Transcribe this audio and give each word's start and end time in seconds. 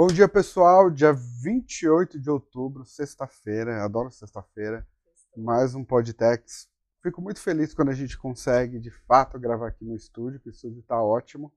Bom 0.00 0.06
dia, 0.06 0.26
pessoal. 0.26 0.90
Dia 0.90 1.12
28 1.12 2.18
de 2.18 2.30
outubro, 2.30 2.86
sexta-feira. 2.86 3.84
Adoro 3.84 4.10
sexta-feira. 4.10 4.88
Mais 5.36 5.74
um 5.74 5.84
Podtex. 5.84 6.70
Fico 7.02 7.20
muito 7.20 7.38
feliz 7.38 7.74
quando 7.74 7.90
a 7.90 7.94
gente 7.94 8.16
consegue, 8.16 8.80
de 8.80 8.90
fato, 8.90 9.38
gravar 9.38 9.68
aqui 9.68 9.84
no 9.84 9.94
estúdio, 9.94 10.40
que 10.40 10.48
o 10.48 10.52
estúdio 10.52 10.80
está 10.80 11.02
ótimo. 11.02 11.52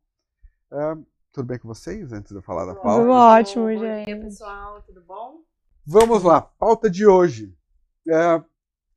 É, 0.69 0.97
tudo 1.31 1.45
bem 1.45 1.57
com 1.57 1.69
vocês, 1.69 2.11
antes 2.11 2.33
de 2.33 2.37
eu 2.37 2.41
falar 2.41 2.65
da 2.65 2.75
pauta? 2.75 3.03
Tudo 3.03 3.13
ótimo, 3.13 3.63
Bom 3.63 3.77
gente. 3.77 4.05
dia, 4.07 4.19
pessoal. 4.19 4.81
Tudo 4.81 5.01
bom? 5.03 5.39
Vamos 5.85 6.21
lá, 6.21 6.41
pauta 6.41 6.89
de 6.89 7.07
hoje. 7.07 7.57
É, 8.09 8.43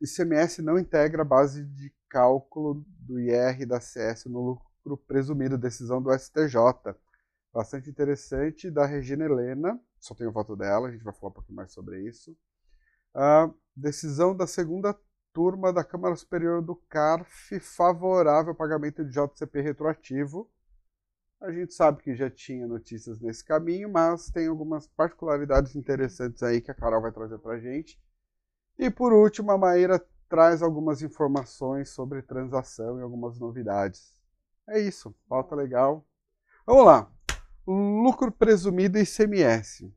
ICMS 0.00 0.60
não 0.60 0.76
integra 0.76 1.22
a 1.22 1.24
base 1.24 1.62
de 1.62 1.94
cálculo 2.08 2.84
do 2.98 3.20
IR 3.20 3.60
e 3.60 3.64
da 3.64 3.78
CS 3.78 4.24
no 4.24 4.40
lucro 4.40 4.96
presumido, 5.06 5.56
decisão 5.56 6.02
do 6.02 6.12
STJ. 6.12 6.96
Bastante 7.56 7.88
interessante, 7.88 8.70
da 8.70 8.84
Regina 8.84 9.24
Helena, 9.24 9.80
só 9.98 10.14
tenho 10.14 10.30
foto 10.30 10.54
dela, 10.54 10.88
a 10.88 10.92
gente 10.92 11.02
vai 11.02 11.14
falar 11.14 11.30
um 11.30 11.34
pouquinho 11.36 11.56
mais 11.56 11.72
sobre 11.72 12.02
isso. 12.02 12.36
A 13.14 13.50
decisão 13.74 14.36
da 14.36 14.46
segunda 14.46 14.94
turma 15.32 15.72
da 15.72 15.82
Câmara 15.82 16.14
Superior 16.16 16.60
do 16.60 16.76
CARF 16.76 17.58
favorável 17.60 18.50
ao 18.50 18.54
pagamento 18.54 19.02
de 19.02 19.10
JCP 19.10 19.62
retroativo. 19.62 20.50
A 21.40 21.50
gente 21.50 21.72
sabe 21.72 22.02
que 22.02 22.14
já 22.14 22.28
tinha 22.28 22.66
notícias 22.66 23.18
nesse 23.22 23.42
caminho, 23.42 23.90
mas 23.90 24.28
tem 24.28 24.48
algumas 24.48 24.86
particularidades 24.88 25.74
interessantes 25.76 26.42
aí 26.42 26.60
que 26.60 26.70
a 26.70 26.74
Carol 26.74 27.00
vai 27.00 27.10
trazer 27.10 27.38
para 27.38 27.54
a 27.54 27.58
gente. 27.58 27.98
E 28.78 28.90
por 28.90 29.14
último, 29.14 29.50
a 29.50 29.56
Maíra 29.56 29.98
traz 30.28 30.60
algumas 30.60 31.00
informações 31.00 31.88
sobre 31.88 32.20
transação 32.20 32.98
e 32.98 33.02
algumas 33.02 33.38
novidades. 33.38 34.14
É 34.68 34.78
isso, 34.78 35.16
pauta 35.26 35.54
legal. 35.54 36.06
Vamos 36.66 36.84
lá. 36.84 37.15
Lucro 37.66 38.30
presumido 38.30 38.98
ICMS. 38.98 39.92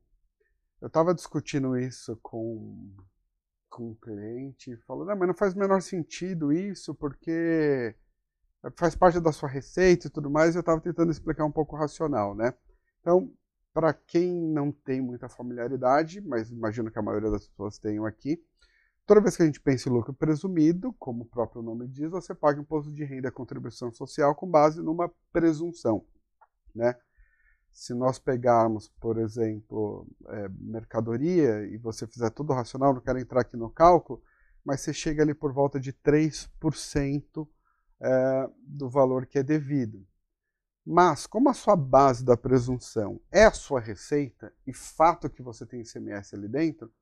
Eu 0.80 0.88
estava 0.88 1.14
discutindo 1.14 1.78
isso 1.78 2.18
com, 2.22 2.90
com 3.68 3.90
um 3.90 3.94
cliente, 3.94 4.76
falando, 4.86 5.08
não, 5.08 5.16
mas 5.16 5.28
não 5.28 5.34
faz 5.34 5.54
o 5.54 5.58
menor 5.58 5.80
sentido 5.80 6.52
isso, 6.52 6.94
porque 6.94 7.94
faz 8.76 8.94
parte 8.94 9.20
da 9.20 9.32
sua 9.32 9.48
receita 9.48 10.06
e 10.06 10.10
tudo 10.10 10.30
mais, 10.30 10.54
eu 10.54 10.60
estava 10.60 10.80
tentando 10.80 11.10
explicar 11.10 11.44
um 11.44 11.52
pouco 11.52 11.76
racional, 11.76 12.34
né? 12.34 12.54
Então, 13.00 13.32
para 13.72 13.92
quem 13.92 14.32
não 14.32 14.72
tem 14.72 15.00
muita 15.00 15.28
familiaridade, 15.28 16.20
mas 16.20 16.50
imagino 16.50 16.90
que 16.90 16.98
a 16.98 17.02
maioria 17.02 17.30
das 17.30 17.46
pessoas 17.46 17.78
tenham 17.78 18.04
aqui, 18.04 18.42
toda 19.06 19.20
vez 19.20 19.36
que 19.36 19.42
a 19.42 19.46
gente 19.46 19.60
pensa 19.60 19.88
em 19.88 19.92
lucro 19.92 20.12
presumido, 20.12 20.92
como 20.94 21.22
o 21.22 21.26
próprio 21.26 21.62
nome 21.62 21.86
diz, 21.86 22.10
você 22.10 22.34
paga 22.34 22.60
imposto 22.60 22.92
de 22.92 23.04
renda 23.04 23.28
e 23.28 23.32
contribuição 23.32 23.92
social 23.92 24.34
com 24.34 24.48
base 24.48 24.82
numa 24.82 25.10
presunção, 25.32 26.04
né? 26.74 26.96
Se 27.72 27.94
nós 27.94 28.18
pegarmos, 28.18 28.88
por 29.00 29.18
exemplo, 29.18 30.06
é, 30.28 30.48
mercadoria 30.58 31.66
e 31.66 31.76
você 31.76 32.06
fizer 32.06 32.30
tudo 32.30 32.52
racional, 32.52 32.92
não 32.92 33.00
quero 33.00 33.18
entrar 33.18 33.40
aqui 33.40 33.56
no 33.56 33.70
cálculo, 33.70 34.22
mas 34.64 34.80
você 34.80 34.92
chega 34.92 35.22
ali 35.22 35.34
por 35.34 35.52
volta 35.52 35.80
de 35.80 35.92
3% 35.92 37.48
é, 38.00 38.50
do 38.66 38.88
valor 38.88 39.26
que 39.26 39.38
é 39.38 39.42
devido. 39.42 40.06
Mas, 40.84 41.26
como 41.26 41.48
a 41.48 41.54
sua 41.54 41.76
base 41.76 42.24
da 42.24 42.36
presunção 42.36 43.20
é 43.30 43.44
a 43.44 43.52
sua 43.52 43.80
receita, 43.80 44.52
e 44.66 44.72
fato 44.72 45.30
que 45.30 45.42
você 45.42 45.64
tem 45.64 45.82
ICMS 45.82 46.34
ali 46.34 46.48
dentro, 46.48 46.92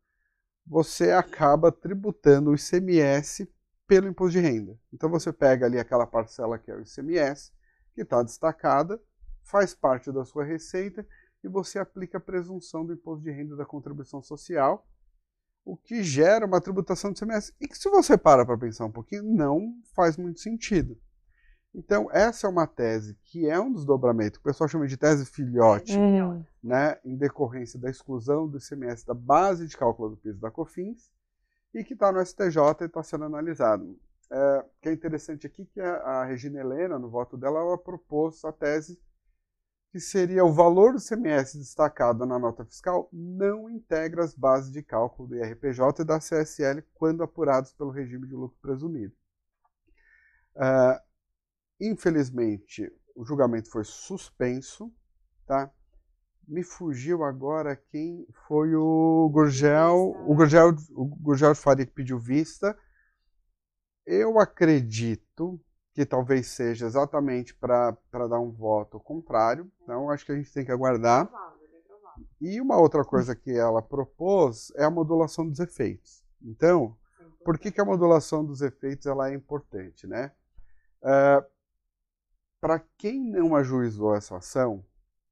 você 0.66 1.12
acaba 1.12 1.72
tributando 1.72 2.50
o 2.50 2.54
ICMS 2.54 3.50
pelo 3.86 4.06
imposto 4.06 4.32
de 4.32 4.40
renda. 4.40 4.78
Então 4.92 5.08
você 5.08 5.32
pega 5.32 5.64
ali 5.64 5.78
aquela 5.78 6.06
parcela 6.06 6.58
que 6.58 6.70
é 6.70 6.76
o 6.76 6.82
ICMS, 6.82 7.52
que 7.94 8.02
está 8.02 8.22
destacada, 8.22 9.00
faz 9.48 9.74
parte 9.74 10.12
da 10.12 10.24
sua 10.24 10.44
receita, 10.44 11.06
e 11.42 11.48
você 11.48 11.78
aplica 11.78 12.18
a 12.18 12.20
presunção 12.20 12.84
do 12.84 12.92
imposto 12.92 13.24
de 13.24 13.30
renda 13.30 13.56
da 13.56 13.64
contribuição 13.64 14.20
social, 14.20 14.86
o 15.64 15.76
que 15.76 16.02
gera 16.02 16.46
uma 16.46 16.60
tributação 16.60 17.12
do 17.12 17.16
ICMS. 17.16 17.54
E 17.60 17.68
que 17.68 17.76
se 17.76 17.88
você 17.90 18.16
para 18.16 18.44
para 18.44 18.58
pensar 18.58 18.84
um 18.86 18.92
pouquinho, 18.92 19.22
não 19.22 19.74
faz 19.94 20.16
muito 20.16 20.40
sentido. 20.40 20.98
Então, 21.74 22.08
essa 22.10 22.46
é 22.46 22.50
uma 22.50 22.66
tese 22.66 23.16
que 23.22 23.48
é 23.48 23.60
um 23.60 23.72
desdobramento, 23.72 24.40
que 24.40 24.40
o 24.40 24.50
pessoal 24.50 24.68
chama 24.68 24.86
de 24.86 24.96
tese 24.96 25.24
filhote, 25.26 25.96
Uhum. 25.96 26.44
né, 26.62 26.98
em 27.04 27.16
decorrência 27.16 27.78
da 27.78 27.90
exclusão 27.90 28.48
do 28.48 28.58
ICMS 28.58 29.06
da 29.06 29.14
base 29.14 29.66
de 29.66 29.76
cálculo 29.76 30.10
do 30.10 30.16
piso 30.16 30.40
da 30.40 30.50
COFINS, 30.50 31.10
e 31.74 31.84
que 31.84 31.92
está 31.92 32.10
no 32.10 32.24
STJ 32.24 32.56
e 32.80 32.84
está 32.84 33.02
sendo 33.02 33.24
analisado. 33.24 33.98
É, 34.30 34.58
o 34.58 34.80
que 34.82 34.88
é 34.88 34.92
interessante 34.92 35.46
aqui 35.46 35.64
que 35.66 35.80
a, 35.80 35.96
a 35.96 36.24
Regina 36.24 36.60
Helena, 36.60 36.98
no 36.98 37.08
voto 37.08 37.36
dela, 37.36 37.60
ela 37.60 37.78
propôs 37.78 38.44
a 38.44 38.52
tese 38.52 38.98
que 39.90 39.98
seria 39.98 40.44
o 40.44 40.52
valor 40.52 40.92
do 40.92 40.98
ICMS 40.98 41.58
destacado 41.58 42.26
na 42.26 42.38
nota 42.38 42.64
fiscal 42.64 43.08
não 43.12 43.70
integra 43.70 44.22
as 44.22 44.34
bases 44.34 44.70
de 44.70 44.82
cálculo 44.82 45.28
do 45.28 45.36
IRPJ 45.36 46.02
e 46.02 46.04
da 46.04 46.18
CSL 46.18 46.82
quando 46.94 47.22
apurados 47.22 47.72
pelo 47.72 47.90
regime 47.90 48.26
de 48.26 48.34
lucro 48.34 48.58
presumido. 48.60 49.14
Uh, 50.54 51.00
infelizmente, 51.80 52.92
o 53.14 53.24
julgamento 53.24 53.70
foi 53.70 53.84
suspenso, 53.84 54.92
tá? 55.46 55.72
Me 56.46 56.62
fugiu 56.62 57.24
agora 57.24 57.76
quem 57.76 58.26
foi 58.46 58.74
o 58.74 59.28
Gurgel, 59.32 60.14
o 60.26 60.34
Gurgel, 60.34 60.74
o 60.90 61.04
Gurgel 61.04 61.54
Faria 61.54 61.86
pediu 61.86 62.18
vista. 62.18 62.78
Eu 64.06 64.38
acredito 64.38 65.60
que 65.98 66.06
talvez 66.06 66.46
seja 66.46 66.86
exatamente 66.86 67.52
para 67.52 67.96
dar 68.12 68.38
um 68.38 68.52
voto 68.52 69.00
contrário. 69.00 69.68
Então, 69.82 70.08
acho 70.10 70.24
que 70.24 70.30
a 70.30 70.36
gente 70.36 70.52
tem 70.52 70.64
que 70.64 70.70
aguardar. 70.70 71.28
E 72.40 72.60
uma 72.60 72.76
outra 72.76 73.04
coisa 73.04 73.34
que 73.34 73.50
ela 73.50 73.82
propôs 73.82 74.72
é 74.76 74.84
a 74.84 74.90
modulação 74.90 75.48
dos 75.48 75.58
efeitos. 75.58 76.24
Então, 76.40 76.96
por 77.44 77.58
que, 77.58 77.72
que 77.72 77.80
a 77.80 77.84
modulação 77.84 78.44
dos 78.44 78.62
efeitos 78.62 79.06
ela 79.08 79.28
é 79.28 79.34
importante? 79.34 80.06
Né? 80.06 80.30
Uh, 81.02 81.44
para 82.60 82.78
quem 82.96 83.20
não 83.20 83.56
ajuizou 83.56 84.14
essa 84.14 84.36
ação, 84.36 84.84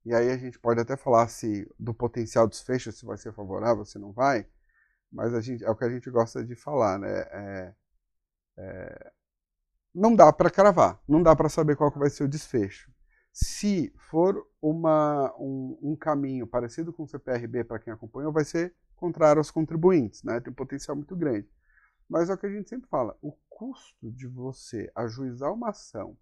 e 0.05 0.13
aí 0.13 0.29
a 0.33 0.37
gente 0.37 0.59
pode 0.59 0.81
até 0.81 0.97
falar 0.97 1.29
se 1.29 1.73
do 1.79 1.95
potencial 1.95 2.49
desfecho, 2.49 2.91
se 2.91 3.07
vai 3.07 3.17
ser 3.17 3.33
favorável, 3.33 3.85
se 3.85 4.01
não 4.01 4.11
vai, 4.11 4.45
mas 5.13 5.33
a 5.33 5.41
gente, 5.41 5.65
é 5.65 5.71
o 5.71 5.77
que 5.77 5.85
a 5.85 5.91
gente 5.91 6.11
gosta 6.11 6.45
de 6.45 6.57
falar, 6.57 6.99
né? 6.99 7.21
É, 7.31 7.75
é, 8.59 9.13
não 9.97 10.15
dá 10.15 10.31
para 10.31 10.51
cravar, 10.51 11.01
não 11.09 11.23
dá 11.23 11.35
para 11.35 11.49
saber 11.49 11.75
qual 11.75 11.91
que 11.91 11.99
vai 11.99 12.11
ser 12.11 12.25
o 12.25 12.29
desfecho. 12.29 12.93
Se 13.33 13.91
for 14.11 14.47
uma, 14.61 15.35
um, 15.39 15.79
um 15.83 15.97
caminho 15.97 16.47
parecido 16.47 16.93
com 16.93 17.05
o 17.05 17.09
CPRB 17.09 17.65
para 17.65 17.79
quem 17.79 17.93
acompanhou, 17.93 18.31
vai 18.31 18.45
ser 18.45 18.75
contrário 18.95 19.41
aos 19.41 19.51
contribuintes, 19.51 20.23
né? 20.23 20.39
Tem 20.39 20.53
um 20.53 20.57
potencial 20.57 20.95
muito 20.95 21.17
grande. 21.17 21.49
Mas 22.09 22.29
é 22.29 22.35
o 22.35 22.39
que 22.39 22.45
a 22.45 22.51
gente 22.51 22.69
sempre 22.69 22.89
fala, 22.91 23.17
o 23.23 23.33
custo 23.49 24.13
de 24.13 24.27
você 24.27 24.91
ajuizar 24.95 25.53
uma 25.53 25.71
ação 25.71 26.17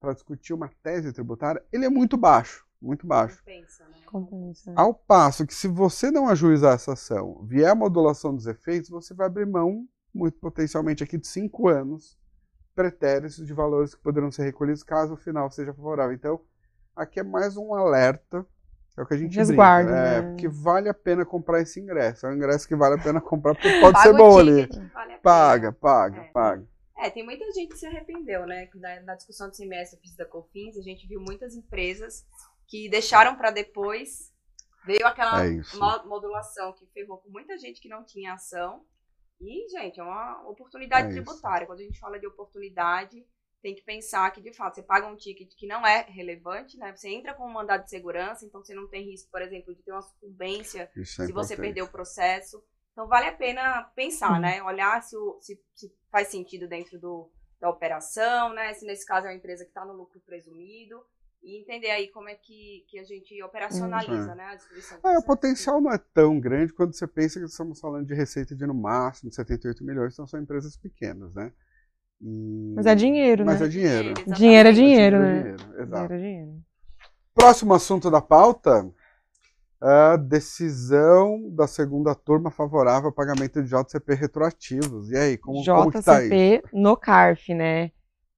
para 0.00 0.12
discutir 0.12 0.52
uma 0.52 0.68
tese 0.82 1.12
tributária, 1.12 1.64
ele 1.72 1.84
é 1.84 1.88
muito 1.88 2.16
baixo, 2.16 2.66
muito 2.82 3.06
baixo. 3.06 3.38
Compensa, 3.38 3.84
né? 3.84 3.96
Compensa. 4.06 4.72
Ao 4.74 4.92
passo 4.92 5.46
que 5.46 5.54
se 5.54 5.68
você 5.68 6.10
não 6.10 6.28
ajuizar 6.28 6.74
essa 6.74 6.94
ação, 6.94 7.44
vier 7.46 7.70
a 7.70 7.76
modulação 7.76 8.34
dos 8.34 8.46
efeitos, 8.46 8.90
você 8.90 9.14
vai 9.14 9.28
abrir 9.28 9.46
mão, 9.46 9.86
muito 10.12 10.36
potencialmente 10.38 11.04
aqui, 11.04 11.16
de 11.16 11.28
cinco 11.28 11.68
anos 11.68 12.19
pretéritos 12.74 13.44
de 13.46 13.52
valores 13.52 13.94
que 13.94 14.02
poderão 14.02 14.30
ser 14.30 14.44
recolhidos 14.44 14.82
caso 14.82 15.14
o 15.14 15.16
final 15.16 15.50
seja 15.50 15.72
favorável. 15.74 16.14
Então, 16.14 16.40
aqui 16.94 17.20
é 17.20 17.22
mais 17.22 17.56
um 17.56 17.74
alerta, 17.74 18.46
é 18.96 19.02
o 19.02 19.06
que 19.06 19.14
a 19.14 19.16
gente 19.16 19.36
Resguardo, 19.36 19.88
brinca, 19.90 20.06
é, 20.06 20.22
né? 20.22 20.28
porque 20.30 20.48
vale 20.48 20.88
a 20.88 20.94
pena 20.94 21.24
comprar 21.24 21.60
esse 21.60 21.80
ingresso. 21.80 22.26
É 22.26 22.30
um 22.30 22.34
ingresso 22.34 22.66
que 22.68 22.74
vale 22.76 23.00
a 23.00 23.02
pena 23.02 23.20
comprar 23.20 23.54
porque 23.54 23.68
pode 23.80 24.00
ser 24.00 24.12
bom 24.14 24.38
ali. 24.38 24.66
vale. 24.92 25.18
Paga, 25.18 25.72
paga, 25.72 26.20
É. 26.20 26.24
paga. 26.32 26.66
É, 26.98 27.08
tem 27.08 27.24
muita 27.24 27.50
gente 27.52 27.70
que 27.70 27.78
se 27.78 27.86
arrependeu, 27.86 28.46
né? 28.46 28.68
Na, 28.74 29.00
na 29.00 29.14
discussão 29.14 29.48
do 29.48 29.56
semestre 29.56 29.98
do 29.98 30.16
da 30.18 30.26
COFINS, 30.26 30.76
a 30.76 30.82
gente 30.82 31.06
viu 31.06 31.18
muitas 31.20 31.54
empresas 31.54 32.26
que 32.66 32.90
deixaram 32.90 33.36
para 33.36 33.50
depois. 33.50 34.30
Veio 34.84 35.06
aquela 35.06 35.46
É 35.46 35.50
modulação 36.04 36.74
que 36.74 36.86
ferrou 36.92 37.18
com 37.18 37.30
muita 37.30 37.56
gente 37.56 37.80
que 37.80 37.88
não 37.88 38.04
tinha 38.04 38.34
ação. 38.34 38.84
E, 39.40 39.68
gente, 39.70 39.98
é 39.98 40.02
uma 40.02 40.42
oportunidade 40.48 41.08
É 41.08 41.10
isso. 41.10 41.22
tributária. 41.22 41.66
Quando 41.66 41.80
a 41.80 41.84
gente 41.84 41.98
fala 41.98 42.18
de 42.18 42.26
oportunidade, 42.26 43.24
tem 43.62 43.74
que 43.74 43.82
pensar 43.82 44.30
que, 44.32 44.40
de 44.40 44.52
fato, 44.52 44.74
você 44.74 44.82
paga 44.82 45.06
um 45.06 45.16
ticket 45.16 45.54
que 45.56 45.66
não 45.66 45.86
é 45.86 46.02
relevante, 46.08 46.76
né? 46.78 46.94
Você 46.94 47.08
entra 47.08 47.34
com 47.34 47.46
um 47.46 47.52
mandado 47.52 47.84
de 47.84 47.90
segurança, 47.90 48.44
então 48.44 48.62
você 48.62 48.74
não 48.74 48.88
tem 48.88 49.04
risco, 49.04 49.30
por 49.30 49.42
exemplo, 49.42 49.74
de 49.74 49.82
ter 49.82 49.92
uma 49.92 50.02
sucumbência 50.02 50.90
Isso 50.96 51.22
é 51.22 51.26
se 51.26 51.32
você 51.32 51.54
importante. 51.54 51.60
perder 51.60 51.82
o 51.82 51.88
processo. 51.90 52.62
Então 52.92 53.08
vale 53.08 53.26
a 53.28 53.32
pena 53.36 53.84
pensar, 53.94 54.34
Uhum. 54.34 54.40
né? 54.40 54.62
Olhar 54.62 55.02
se, 55.02 55.16
o- 55.16 55.38
se- 55.40 55.62
se 55.74 55.90
faz 56.10 56.28
sentido 56.28 56.68
dentro 56.68 56.98
do, 56.98 57.30
da 57.58 57.70
operação, 57.70 58.52
né? 58.52 58.74
Se 58.74 58.84
nesse 58.86 59.06
caso 59.06 59.26
é 59.26 59.30
uma 59.30 59.36
empresa 59.36 59.64
que 59.64 59.70
está 59.70 59.84
no 59.84 59.92
lucro 59.94 60.20
presumido. 60.20 61.02
E 61.42 61.58
entender 61.60 61.90
aí 61.90 62.08
como 62.08 62.28
é 62.28 62.34
que, 62.34 62.84
que 62.88 62.98
a 62.98 63.02
gente 63.04 63.42
operacionaliza, 63.42 64.30
Uhum. 64.30 64.34
né? 64.36 64.44
A 64.44 64.54
distribuição. 64.56 64.98
É, 65.04 65.18
o 65.18 65.22
potencial 65.24 65.80
não 65.80 65.90
é 65.90 65.98
tão 66.12 66.38
grande 66.38 66.72
quando 66.72 66.92
você 66.94 67.06
pensa 67.06 67.40
que 67.40 67.46
estamos 67.46 67.80
falando 67.80 68.06
de 68.06 68.14
receita 68.14 68.54
de 68.54 68.66
no 68.66 68.74
máximo 68.74 69.32
78 69.32 69.82
milhões, 69.84 70.12
então 70.12 70.26
são 70.26 70.38
empresas 70.40 70.76
pequenas, 70.76 71.34
né? 71.34 71.50
E- 72.20 72.74
Mas 72.76 72.84
é 72.84 72.94
dinheiro, 72.94 73.46
Mas 73.46 73.60
né? 73.60 73.66
é 73.66 73.68
dinheiro. 73.70 74.08
Exatamente. 74.10 74.36
Dinheiro 74.38 74.68
é 74.68 74.72
dinheiro, 74.72 75.16
É 75.16 75.18
né? 75.20 75.38
dinheiro, 75.42 75.62
exato. 75.82 75.86
Dinheiro 76.08 76.14
é 76.14 76.18
dinheiro. 76.18 76.62
Próximo 77.34 77.74
assunto 77.74 78.10
da 78.10 78.20
pauta. 78.20 78.92
a 79.82 80.16
decisão 80.18 81.48
da 81.54 81.66
segunda 81.66 82.14
turma 82.14 82.50
favorável 82.50 83.06
ao 83.08 83.14
pagamento 83.14 83.62
de 83.62 83.70
JCP 83.70 84.12
retroativos. 84.14 85.10
E 85.10 85.16
aí, 85.16 85.38
como, 85.38 85.62
JCP 85.62 85.72
como 85.72 85.90
que 85.90 86.02
tá 86.02 86.22
isso? 86.22 86.62
no 86.70 86.94
CARF, 86.98 87.54
né? 87.54 87.90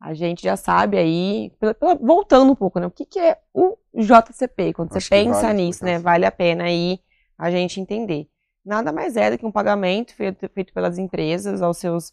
A 0.03 0.15
gente 0.15 0.43
já 0.43 0.57
sabe 0.57 0.99
aí, 0.99 1.53
voltando 2.01 2.51
um 2.51 2.57
pouco, 2.57 2.81
né? 2.81 2.87
O 2.89 2.91
que, 2.91 3.07
que 3.07 3.21
é 3.21 3.39
o 3.55 3.79
JCP? 3.95 4.73
Quando 4.73 4.97
Acho 4.97 5.07
você 5.07 5.11
pensa 5.11 5.43
vale 5.43 5.63
nisso, 5.63 5.85
né? 5.85 5.97
Vale 6.01 6.27
a 6.27 6.33
pena 6.33 6.65
aí 6.65 6.99
a 7.39 7.53
gente 7.53 7.81
entender. 7.81 8.27
Nada 8.67 8.91
mais 8.91 9.17
é 9.17 9.31
do 9.31 9.39
que 9.39 9.47
um 9.47 9.53
pagamento 9.53 10.13
feito, 10.13 10.49
feito 10.49 10.75
pelas 10.75 10.99
empresas 10.99 11.63
aos 11.63 11.77
seus 11.77 12.13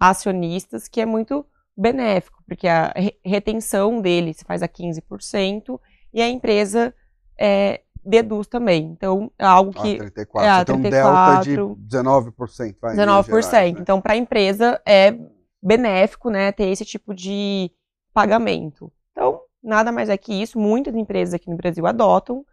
acionistas, 0.00 0.88
que 0.88 1.00
é 1.00 1.06
muito 1.06 1.46
benéfico, 1.76 2.42
porque 2.44 2.66
a 2.66 2.92
retenção 3.24 4.00
dele 4.00 4.34
se 4.34 4.44
faz 4.44 4.60
a 4.60 4.68
15% 4.68 5.78
e 6.12 6.20
a 6.20 6.28
empresa 6.28 6.92
é, 7.38 7.82
deduz 8.04 8.48
também. 8.48 8.84
Então, 8.86 9.30
é 9.38 9.44
algo 9.44 9.72
que. 9.72 9.94
Ah, 9.94 9.98
34. 9.98 10.44
É, 10.44 10.64
Tem 10.64 10.74
um 10.74 10.80
delta 10.80 11.40
de 11.44 11.56
19%. 11.56 12.76
Vai, 12.80 12.96
19%. 12.96 13.26
Gerais, 13.26 13.52
né? 13.52 13.68
Então, 13.68 14.00
para 14.00 14.14
a 14.14 14.16
empresa 14.16 14.82
é 14.84 15.16
benéfico 15.62 16.30
né, 16.30 16.52
ter 16.52 16.68
esse 16.68 16.84
tipo 16.84 17.14
de 17.14 17.70
pagamento. 18.12 18.92
Então, 19.12 19.40
nada 19.62 19.92
mais 19.92 20.08
é 20.08 20.16
que 20.16 20.32
isso. 20.32 20.58
Muitas 20.58 20.94
empresas 20.94 21.34
aqui 21.34 21.50
no 21.50 21.56
Brasil 21.56 21.86
adotam. 21.86 22.44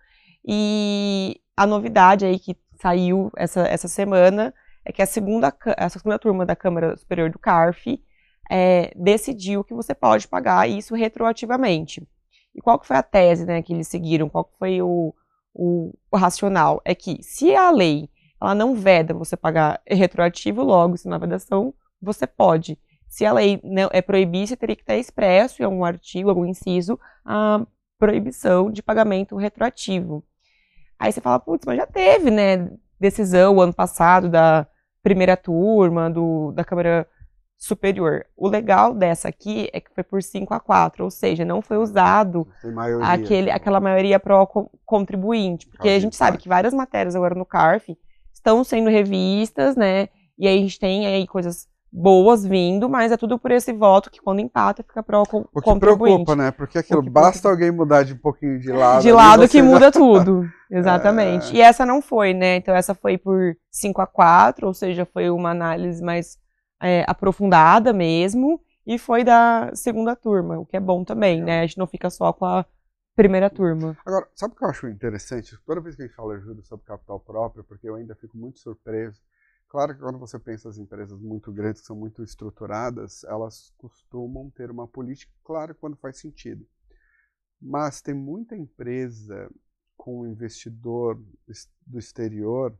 E 0.47 1.41
a 1.55 1.65
novidade 1.65 2.25
aí 2.25 2.39
que 2.39 2.55
saiu 2.79 3.31
essa, 3.35 3.61
essa 3.61 3.87
semana 3.87 4.53
é 4.83 4.91
que 4.91 5.01
a 5.01 5.05
segunda, 5.05 5.55
a 5.77 5.89
segunda 5.89 6.19
turma 6.19 6.45
da 6.45 6.55
Câmara 6.55 6.95
Superior 6.97 7.31
do 7.31 7.39
CARF 7.39 7.99
é, 8.49 8.91
decidiu 8.95 9.63
que 9.63 9.73
você 9.73 9.95
pode 9.95 10.27
pagar 10.27 10.69
isso 10.69 10.93
retroativamente. 10.93 12.07
E 12.53 12.61
qual 12.61 12.79
que 12.79 12.87
foi 12.87 12.95
a 12.95 13.03
tese 13.03 13.45
né, 13.45 13.61
que 13.61 13.73
eles 13.73 13.87
seguiram? 13.87 14.29
Qual 14.29 14.45
que 14.45 14.57
foi 14.57 14.81
o, 14.81 15.13
o, 15.53 15.93
o, 16.11 16.17
racional? 16.17 16.81
É 16.85 16.93
que 16.93 17.21
se 17.21 17.55
a 17.55 17.71
lei 17.71 18.09
ela 18.39 18.53
não 18.53 18.75
veda 18.75 19.13
você 19.13 19.35
pagar 19.35 19.81
retroativo, 19.87 20.61
logo, 20.61 20.97
se 20.97 21.07
na 21.07 21.17
vedação, 21.17 21.73
você 22.01 22.27
pode. 22.27 22.79
Se 23.15 23.25
a 23.25 23.31
lei 23.31 23.61
não 23.63 23.87
é 23.93 24.01
proibir, 24.01 24.45
você 24.45 24.57
teria 24.57 24.75
que 24.75 24.81
estar 24.81 24.97
expresso 24.97 25.61
em 25.61 25.65
algum 25.65 25.85
artigo, 25.85 26.29
algum 26.29 26.45
inciso, 26.45 26.99
a 27.23 27.65
proibição 27.97 28.69
de 28.69 28.83
pagamento 28.83 29.37
retroativo. 29.37 30.21
Aí 30.99 31.13
você 31.13 31.21
fala, 31.21 31.39
putz, 31.39 31.65
mas 31.65 31.77
já 31.77 31.87
teve, 31.87 32.29
né, 32.29 32.69
decisão 32.99 33.61
ano 33.61 33.73
passado 33.73 34.27
da 34.27 34.67
primeira 35.01 35.37
turma, 35.37 36.09
do, 36.09 36.51
da 36.51 36.65
Câmara 36.65 37.07
superior. 37.57 38.25
O 38.35 38.49
legal 38.49 38.93
dessa 38.93 39.29
aqui 39.29 39.69
é 39.71 39.79
que 39.79 39.93
foi 39.93 40.03
por 40.03 40.21
5 40.21 40.53
a 40.53 40.59
4, 40.59 41.05
ou 41.05 41.09
seja, 41.09 41.45
não 41.45 41.61
foi 41.61 41.77
usado 41.77 42.45
maioria, 42.65 43.07
aquele, 43.07 43.49
aquela 43.49 43.79
maioria 43.79 44.19
pró-contribuinte, 44.19 45.69
porque 45.69 45.87
a 45.87 45.99
gente 45.99 46.17
sabe 46.17 46.37
que 46.37 46.49
várias 46.49 46.73
matérias 46.73 47.15
agora 47.15 47.33
no 47.33 47.45
CARF 47.45 47.97
estão 48.33 48.61
sendo 48.65 48.89
revistas, 48.89 49.77
né, 49.77 50.09
e 50.37 50.49
aí 50.49 50.57
a 50.57 50.61
gente 50.61 50.77
tem 50.77 51.07
aí 51.07 51.25
coisas 51.25 51.73
boas 51.97 52.45
vindo, 52.45 52.89
mas 52.89 53.09
é 53.09 53.15
tudo 53.15 53.39
por 53.39 53.51
esse 53.51 53.71
voto 53.71 54.11
que 54.11 54.19
quando 54.19 54.41
empata 54.41 54.83
fica 54.83 55.01
pró-contribuinte. 55.01 55.57
O 55.57 55.61
que 55.61 55.79
preocupa, 55.79 56.35
né, 56.35 56.51
porque 56.51 56.77
aquilo, 56.77 57.01
basta 57.01 57.47
alguém 57.47 57.71
mudar 57.71 58.03
de 58.03 58.13
um 58.13 58.17
pouquinho 58.17 58.59
de 58.59 58.69
lado. 58.69 59.01
De 59.01 59.11
lado 59.13 59.47
que 59.47 59.59
já... 59.59 59.63
muda 59.63 59.89
tudo, 59.93 60.45
exatamente. 60.69 61.53
É... 61.53 61.59
E 61.59 61.61
essa 61.61 61.85
não 61.85 62.01
foi, 62.01 62.33
né, 62.33 62.57
então 62.57 62.75
essa 62.75 62.93
foi 62.93 63.17
por 63.17 63.55
5 63.71 64.01
a 64.01 64.07
4, 64.07 64.67
ou 64.67 64.73
seja, 64.73 65.05
foi 65.05 65.29
uma 65.29 65.51
análise 65.51 66.03
mais 66.03 66.37
é, 66.83 67.05
aprofundada 67.07 67.93
mesmo, 67.93 68.59
e 68.85 68.99
foi 68.99 69.23
da 69.23 69.71
segunda 69.73 70.17
turma, 70.17 70.59
o 70.59 70.65
que 70.65 70.75
é 70.75 70.81
bom 70.81 71.03
também, 71.03 71.41
né? 71.41 71.61
A 71.61 71.65
gente 71.65 71.77
não 71.77 71.87
fica 71.87 72.09
só 72.09 72.33
com 72.33 72.45
a 72.45 72.65
primeira 73.15 73.49
turma. 73.49 73.97
Agora, 74.05 74.27
sabe 74.35 74.53
o 74.53 74.57
que 74.57 74.65
eu 74.65 74.69
acho 74.69 74.87
interessante? 74.89 75.57
Toda 75.65 75.79
vez 75.79 75.95
que 75.95 76.03
a 76.03 76.05
gente 76.05 76.15
fala 76.15 76.37
juros 76.39 76.67
sobre 76.67 76.85
capital 76.85 77.19
próprio, 77.21 77.63
porque 77.63 77.87
eu 77.87 77.95
ainda 77.95 78.13
fico 78.15 78.37
muito 78.37 78.59
surpreso. 78.59 79.19
Claro 79.67 79.93
que 79.93 80.01
quando 80.01 80.19
você 80.19 80.39
pensa 80.39 80.69
as 80.69 80.77
empresas 80.77 81.19
muito 81.19 81.51
grandes, 81.51 81.81
que 81.81 81.87
são 81.87 81.95
muito 81.95 82.23
estruturadas, 82.23 83.23
elas 83.25 83.73
costumam 83.77 84.49
ter 84.51 84.71
uma 84.71 84.87
política, 84.87 85.33
claro, 85.43 85.75
quando 85.75 85.97
faz 85.97 86.17
sentido. 86.17 86.65
Mas 87.59 88.01
tem 88.01 88.13
muita 88.13 88.55
empresa 88.55 89.49
com 89.97 90.27
investidor 90.27 91.21
do 91.85 91.97
exterior 91.97 92.77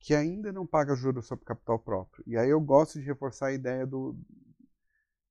que 0.00 0.14
ainda 0.14 0.52
não 0.52 0.66
paga 0.66 0.94
juros 0.94 1.26
sobre 1.26 1.44
capital 1.44 1.78
próprio. 1.78 2.24
E 2.26 2.36
aí 2.36 2.50
eu 2.50 2.60
gosto 2.60 2.98
de 2.98 3.04
reforçar 3.04 3.48
a 3.48 3.52
ideia 3.52 3.86
do, 3.86 4.16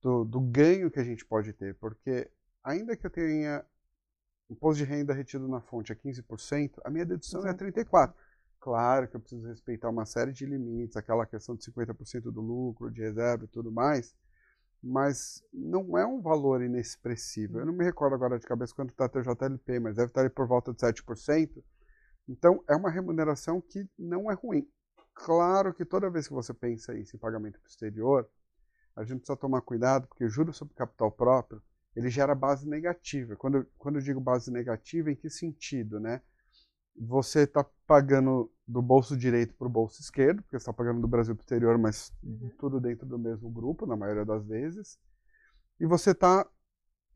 do, 0.00 0.24
do 0.24 0.40
ganho 0.40 0.90
que 0.90 0.98
a 0.98 1.04
gente 1.04 1.24
pode 1.24 1.52
ter, 1.52 1.74
porque 1.76 2.30
ainda 2.62 2.96
que 2.96 3.06
eu 3.06 3.10
tenha 3.10 3.64
imposto 4.50 4.82
de 4.82 4.90
renda 4.90 5.12
retido 5.12 5.46
na 5.48 5.60
fonte 5.60 5.92
a 5.92 5.96
15%, 5.96 6.80
a 6.84 6.90
minha 6.90 7.04
dedução 7.04 7.46
é 7.46 7.54
34%. 7.54 8.14
Claro 8.60 9.08
que 9.08 9.16
eu 9.16 9.20
preciso 9.20 9.46
respeitar 9.46 9.88
uma 9.88 10.04
série 10.04 10.32
de 10.32 10.44
limites, 10.44 10.96
aquela 10.96 11.24
questão 11.24 11.54
de 11.54 11.64
50% 11.64 12.30
do 12.32 12.40
lucro, 12.40 12.90
de 12.90 13.00
reserva 13.00 13.44
e 13.44 13.48
tudo 13.48 13.70
mais, 13.70 14.14
mas 14.82 15.42
não 15.52 15.96
é 15.96 16.06
um 16.06 16.20
valor 16.20 16.62
inexpressivo. 16.62 17.58
Eu 17.58 17.66
não 17.66 17.72
me 17.72 17.84
recordo 17.84 18.14
agora 18.14 18.38
de 18.38 18.46
cabeça 18.46 18.74
quanto 18.74 18.90
está 18.90 19.04
a 19.04 19.08
TJLP, 19.08 19.80
mas 19.80 19.96
deve 19.96 20.08
estar 20.08 20.20
ali 20.22 20.30
por 20.30 20.46
volta 20.46 20.72
de 20.72 20.78
7%. 20.78 21.62
Então, 22.28 22.62
é 22.68 22.76
uma 22.76 22.90
remuneração 22.90 23.60
que 23.60 23.88
não 23.98 24.30
é 24.30 24.34
ruim. 24.34 24.68
Claro 25.14 25.72
que 25.72 25.84
toda 25.84 26.10
vez 26.10 26.28
que 26.28 26.34
você 26.34 26.52
pensa 26.52 26.96
isso 26.96 27.16
em 27.16 27.18
pagamento 27.18 27.58
exterior, 27.66 28.28
a 28.94 29.02
gente 29.02 29.18
precisa 29.18 29.36
tomar 29.36 29.62
cuidado, 29.62 30.06
porque 30.06 30.28
juros 30.28 30.56
sobre 30.56 30.74
capital 30.74 31.10
próprio, 31.10 31.62
ele 31.96 32.10
gera 32.10 32.34
base 32.34 32.68
negativa. 32.68 33.34
Quando, 33.34 33.66
quando 33.76 33.96
eu 33.96 34.02
digo 34.02 34.20
base 34.20 34.50
negativa, 34.50 35.10
em 35.10 35.16
que 35.16 35.30
sentido, 35.30 35.98
né? 35.98 36.20
Você 37.00 37.40
está 37.40 37.64
pagando 37.86 38.50
do 38.66 38.82
bolso 38.82 39.16
direito 39.16 39.54
para 39.54 39.66
o 39.66 39.70
bolso 39.70 40.00
esquerdo, 40.00 40.42
porque 40.42 40.58
você 40.58 40.62
está 40.62 40.72
pagando 40.72 41.00
do 41.00 41.08
Brasil 41.08 41.34
para 41.34 41.40
o 41.40 41.44
exterior, 41.44 41.78
mas 41.78 42.12
uhum. 42.22 42.50
tudo 42.58 42.80
dentro 42.80 43.06
do 43.06 43.18
mesmo 43.18 43.48
grupo, 43.50 43.86
na 43.86 43.96
maioria 43.96 44.24
das 44.24 44.46
vezes. 44.46 44.98
E 45.80 45.86
você 45.86 46.10
está 46.10 46.46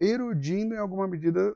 erudindo, 0.00 0.74
em 0.74 0.78
alguma 0.78 1.06
medida, 1.06 1.54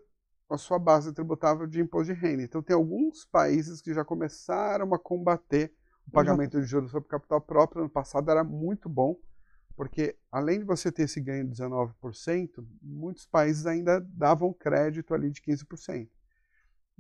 a 0.51 0.59
sua 0.59 0.79
base 0.79 1.13
tributável 1.13 1.67
de 1.67 1.81
imposto 1.81 2.13
de 2.13 2.21
renda. 2.21 2.43
Então, 2.43 2.63
tem 2.63 2.77
alguns 2.77 3.25
países 3.25 3.81
que 3.81 3.95
já 3.95 4.05
começaram 4.05 4.93
a 4.95 4.99
combater 4.99 5.73
o 6.07 6.11
pagamento 6.11 6.61
de 6.61 6.67
juros 6.67 6.91
sobre 6.91 7.09
capital 7.09 7.41
próprio. 7.41 7.83
No 7.83 7.91
passado 7.91 8.31
era 8.31 8.45
muito 8.45 8.89
bom, 8.89 9.17
porque 9.75 10.17
além 10.31 10.61
de 10.61 10.65
você 10.65 10.93
ter 10.93 11.03
esse 11.03 11.21
ganho 11.21 11.49
de 11.49 11.63
19%, 11.63 12.65
muitos 12.83 13.27
países 13.27 13.67
ainda 13.67 14.01
davam 14.01 14.53
crédito 14.53 15.15
ali 15.15 15.31
de 15.31 15.41
15%. 15.41 16.09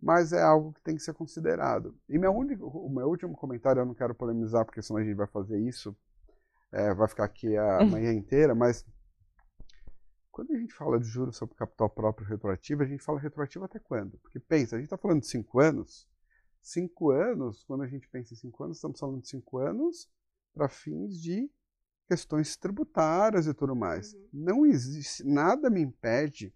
Mas 0.01 0.33
é 0.33 0.43
algo 0.43 0.73
que 0.73 0.83
tem 0.83 0.95
que 0.95 1.03
ser 1.03 1.15
considerado. 1.15 1.97
E 2.09 2.19
meu 2.19 2.33
único, 2.33 2.67
o 2.67 2.89
meu 2.89 3.09
último 3.09 3.35
comentário, 3.35 3.81
eu 3.81 3.87
não 3.87 3.95
quero 3.95 4.15
polemizar, 4.15 4.65
porque 4.65 4.83
senão 4.83 5.01
a 5.01 5.05
gente 5.05 5.17
vai 5.17 5.27
fazer 5.27 5.59
isso, 5.59 5.97
é, 6.71 6.93
vai 6.95 7.09
ficar 7.09 7.25
aqui 7.25 7.57
a 7.57 7.85
manhã 7.85 8.13
inteira, 8.13 8.55
mas 8.55 8.85
quando 10.37 10.53
a 10.53 10.59
gente 10.59 10.75
fala 10.75 11.01
de 11.01 11.07
juros 11.07 11.35
sobre 11.39 11.55
capital 11.55 11.89
próprio 11.89 12.29
retroativo, 12.29 12.83
a 12.83 12.87
gente 12.87 13.03
fala 13.03 13.19
retroativo 13.19 13.65
até 13.65 13.79
quando? 13.79 14.19
Porque 14.19 14.39
pensa, 14.39 14.77
a 14.77 14.79
gente 14.79 14.87
está 14.87 14.99
falando 14.99 15.21
de 15.21 15.29
cinco 15.29 15.61
anos. 15.61 16.07
Cinco 16.61 17.11
anos, 17.11 17.65
quando 17.65 17.85
a 17.85 17.87
gente 17.87 18.07
pensa 18.09 18.35
em 18.35 18.37
cinco 18.37 18.63
anos, 18.63 18.77
estamos 18.77 19.01
falando 19.01 19.23
de 19.23 19.29
cinco 19.29 19.57
anos 19.57 20.11
para 20.53 20.69
fins 20.69 21.19
de 21.23 21.51
questões 22.07 22.55
tributárias 22.57 23.47
e 23.47 23.55
tudo 23.55 23.75
mais. 23.75 24.13
Uhum. 24.13 24.29
Não 24.33 24.67
existe, 24.67 25.25
nada 25.25 25.71
me 25.71 25.81
impede, 25.81 26.55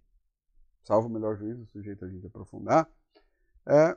salvo 0.83 1.09
o 1.09 1.11
melhor 1.11 1.37
juízo, 1.37 1.67
sujeito 1.67 2.05
a 2.05 2.09
gente 2.09 2.27
aprofundar, 2.27 2.87
é, 3.67 3.97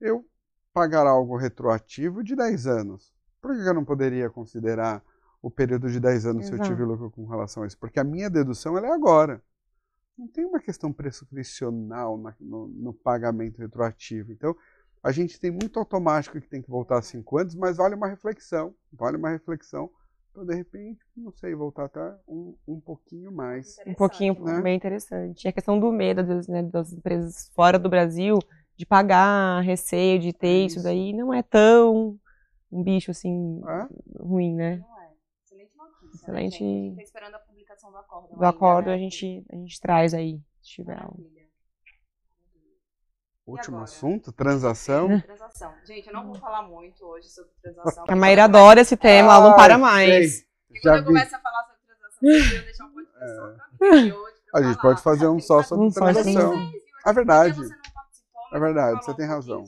eu 0.00 0.24
pagar 0.72 1.06
algo 1.06 1.36
retroativo 1.36 2.22
de 2.22 2.36
10 2.36 2.66
anos. 2.66 3.12
Por 3.40 3.54
que 3.54 3.68
eu 3.68 3.74
não 3.74 3.84
poderia 3.84 4.30
considerar 4.30 5.02
o 5.42 5.50
período 5.50 5.90
de 5.90 6.00
10 6.00 6.26
anos 6.26 6.46
Exato. 6.46 6.56
se 6.56 6.62
eu 6.62 6.68
tive 6.68 6.84
lucro 6.84 7.10
com 7.10 7.26
relação 7.26 7.62
a 7.62 7.66
isso. 7.66 7.78
Porque 7.78 8.00
a 8.00 8.04
minha 8.04 8.28
dedução 8.28 8.76
é 8.76 8.92
agora. 8.92 9.42
Não 10.16 10.26
tem 10.26 10.44
uma 10.44 10.60
questão 10.60 10.92
prescricional 10.92 12.18
no, 12.40 12.68
no, 12.68 12.92
pagamento 12.92 13.58
retroativo. 13.58 14.32
Então, 14.32 14.56
a 15.00 15.12
gente 15.12 15.38
tem 15.38 15.50
muito 15.50 15.78
automático 15.78 16.40
que 16.40 16.48
tem 16.48 16.60
que 16.60 16.70
voltar 16.70 16.98
a 16.98 17.02
5 17.02 17.38
anos, 17.38 17.54
mas 17.54 17.76
vale 17.76 17.94
uma 17.94 18.08
reflexão. 18.08 18.74
Vale 18.92 19.16
uma 19.16 19.30
reflexão 19.30 19.88
para, 20.34 20.44
de 20.44 20.54
repente, 20.54 21.00
não 21.16 21.30
sei, 21.32 21.54
voltar 21.54 21.84
até 21.84 22.16
um, 22.26 22.56
um 22.66 22.80
pouquinho 22.80 23.30
mais. 23.30 23.76
Um 23.86 23.94
pouquinho 23.94 24.34
né? 24.42 24.60
bem 24.60 24.76
interessante. 24.76 25.44
E 25.44 25.48
a 25.48 25.52
questão 25.52 25.78
do 25.78 25.92
medo 25.92 26.24
das, 26.24 26.48
né, 26.48 26.64
das 26.64 26.92
empresas 26.92 27.50
fora 27.54 27.78
do 27.78 27.88
Brasil 27.88 28.40
de 28.78 28.86
pagar 28.86 29.60
receio 29.60 30.20
de 30.20 30.32
ter 30.32 30.66
isso, 30.66 30.76
isso 30.76 30.84
daí 30.84 31.12
não 31.12 31.34
é 31.34 31.42
tão 31.42 32.16
um 32.70 32.82
bicho 32.82 33.10
assim 33.10 33.60
é? 33.66 34.22
ruim, 34.22 34.54
né? 34.54 34.84
Excelente. 36.14 36.30
Né, 36.30 36.38
a 36.38 36.40
gente 36.40 36.96
tá 36.96 37.02
esperando 37.02 37.34
a 37.34 37.38
publicação 37.40 37.90
do 37.90 37.96
acordo. 37.96 38.36
Do 38.36 38.44
acordo 38.44 38.86
né? 38.86 38.94
a, 38.94 38.98
gente, 38.98 39.44
a 39.50 39.56
gente 39.56 39.80
traz 39.80 40.14
aí, 40.14 40.40
se 40.62 40.70
tiver 40.70 40.96
algo. 40.96 41.28
Último 43.46 43.78
assunto, 43.78 44.30
transação. 44.30 45.08
Transação. 45.22 45.74
Gente, 45.84 46.06
eu 46.06 46.12
não 46.12 46.26
vou 46.26 46.34
falar 46.34 46.62
muito 46.62 47.04
hoje 47.04 47.28
sobre 47.30 47.50
transação. 47.62 48.04
A 48.06 48.14
Maíra 48.14 48.44
adora 48.44 48.82
esse 48.82 48.96
tema, 48.96 49.34
ela 49.34 49.48
não 49.48 49.56
para 49.56 49.78
mais. 49.78 50.46
E 50.70 50.80
quando 50.80 50.98
eu 50.98 51.04
começo 51.04 51.34
a 51.34 51.38
falar 51.40 51.64
sobre 51.64 51.80
transação, 51.86 52.56
eu 52.56 52.62
deixar 52.62 52.84
um 52.84 52.90
pouco 52.90 53.10
de 53.10 53.16
é. 53.16 53.56
pra 53.78 53.90
mim. 53.96 54.12
Hoje, 54.12 54.36
a 54.54 54.62
gente 54.62 54.80
pode 54.80 55.02
fazer 55.02 55.26
um 55.28 55.40
só 55.40 55.62
sobre 55.62 55.86
um 55.86 55.90
transação. 55.90 56.72
É 57.06 57.12
verdade. 57.12 57.58
É 58.52 58.58
verdade, 58.58 59.04
você 59.04 59.14
tem 59.14 59.26
razão. 59.26 59.64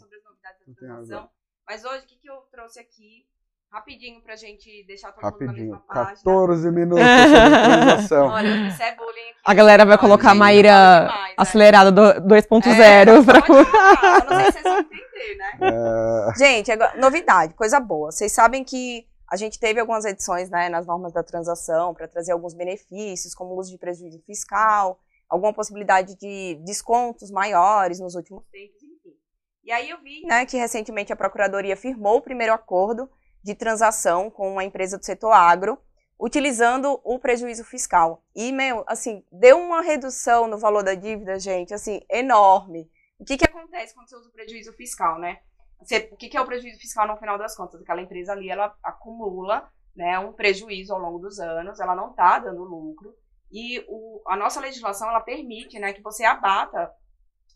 Tem 0.79 0.89
razão. 0.89 1.29
Mas 1.67 1.85
hoje, 1.85 2.05
o 2.05 2.07
que, 2.07 2.17
que 2.17 2.31
eu 2.31 2.37
trouxe 2.51 2.81
aqui? 2.81 3.27
Rapidinho 3.73 4.21
pra 4.21 4.35
gente 4.35 4.85
deixar 4.85 5.13
todo 5.13 5.23
Rapidinho. 5.23 5.49
mundo 5.49 5.57
na 5.59 5.63
mesma 5.63 5.85
página. 5.87 6.17
14 6.17 6.71
minutos 6.73 7.05
sobre 7.07 7.51
transação. 7.63 8.27
Olha, 8.35 8.69
isso 8.69 8.83
é 8.83 8.97
bullying 8.97 9.31
aqui. 9.31 9.41
A 9.45 9.55
galera 9.55 9.87
vai 9.87 9.97
colocar 9.97 10.33
a 10.33 10.35
Maíra 10.35 11.03
demais, 11.07 11.29
né? 11.29 11.35
acelerada 11.37 11.93
do 11.93 12.03
2.0 12.27 12.67
É, 12.67 13.05
pra... 13.25 13.41
não 14.29 14.41
sei 14.41 14.47
se 14.47 14.53
vocês 14.53 14.65
vão 14.65 14.79
entender, 14.81 15.37
né? 15.37 15.59
É, 15.63 16.39
Gente, 16.39 16.73
agora, 16.73 16.97
novidade, 16.97 17.55
coisa 17.55 17.79
boa. 17.79 18.11
Vocês 18.11 18.33
sabem 18.33 18.65
que 18.65 19.07
a 19.31 19.37
gente 19.37 19.61
teve 19.61 19.79
algumas 19.79 20.05
edições 20.05 20.51
né, 20.51 20.69
nas 20.69 20.85
normas 20.85 21.13
da 21.13 21.23
transação 21.23 21.95
para 21.95 22.09
trazer 22.09 22.33
alguns 22.33 22.53
benefícios, 22.55 23.37
como 23.37 23.55
uso 23.55 23.71
de 23.71 23.79
prejuízo 23.79 24.21
fiscal, 24.27 24.99
alguma 25.31 25.53
possibilidade 25.55 26.17
de 26.19 26.57
descontos 26.65 27.31
maiores 27.31 28.01
nos 28.01 28.15
últimos 28.15 28.45
tempos, 28.51 28.83
enfim. 28.83 29.17
E 29.63 29.71
aí 29.73 29.89
eu 29.89 30.01
vi 30.03 30.23
né, 30.27 30.45
que 30.45 30.57
recentemente 30.57 31.13
a 31.13 31.17
Procuradoria 31.17 31.77
firmou 31.77 32.17
o 32.17 32.23
primeiro 32.23 32.53
acordo 32.53 33.09
de 33.43 33.55
transação 33.55 34.29
com 34.31 34.51
uma 34.53 34.65
empresa 34.65 34.99
do 34.99 35.05
setor 35.05 35.33
agro, 35.33 35.79
utilizando 36.19 37.01
o 37.05 37.19
prejuízo 37.19 37.65
fiscal. 37.65 38.23
E, 38.35 38.53
meu, 38.53 38.85
assim, 38.87 39.25
deu 39.33 39.59
uma 39.59 39.81
redução 39.81 40.47
no 40.47 40.59
valor 40.59 40.83
da 40.83 40.95
dívida, 40.95 41.39
gente, 41.39 41.73
assim, 41.73 42.01
enorme. 42.11 42.91
O 43.19 43.25
que, 43.25 43.39
que 43.39 43.45
acontece 43.45 43.95
quando 43.95 44.09
você 44.09 44.17
usa 44.17 44.29
o 44.29 44.33
prejuízo 44.33 44.73
fiscal, 44.75 45.19
né? 45.19 45.39
Você- 45.79 46.11
o 46.13 46.17
que, 46.17 46.29
que 46.29 46.37
é 46.37 46.41
o 46.41 46.47
prejuízo 46.47 46.79
fiscal 46.79 47.07
no 47.07 47.17
final 47.17 47.39
das 47.39 47.57
contas? 47.57 47.81
Aquela 47.81 48.03
empresa 48.03 48.33
ali, 48.33 48.51
ela 48.51 48.75
acumula 48.83 49.71
né, 49.97 50.19
um 50.19 50.33
prejuízo 50.33 50.93
ao 50.93 51.01
longo 51.01 51.19
dos 51.19 51.39
anos, 51.39 51.81
ela 51.81 51.97
não 51.97 52.11
está 52.11 52.39
dando 52.39 52.63
lucro, 52.65 53.15
e 53.51 53.85
o- 53.89 54.23
a 54.27 54.37
nossa 54.37 54.61
legislação, 54.61 55.09
ela 55.09 55.21
permite 55.21 55.79
né, 55.79 55.93
que 55.93 56.03
você 56.03 56.25
abata 56.25 56.91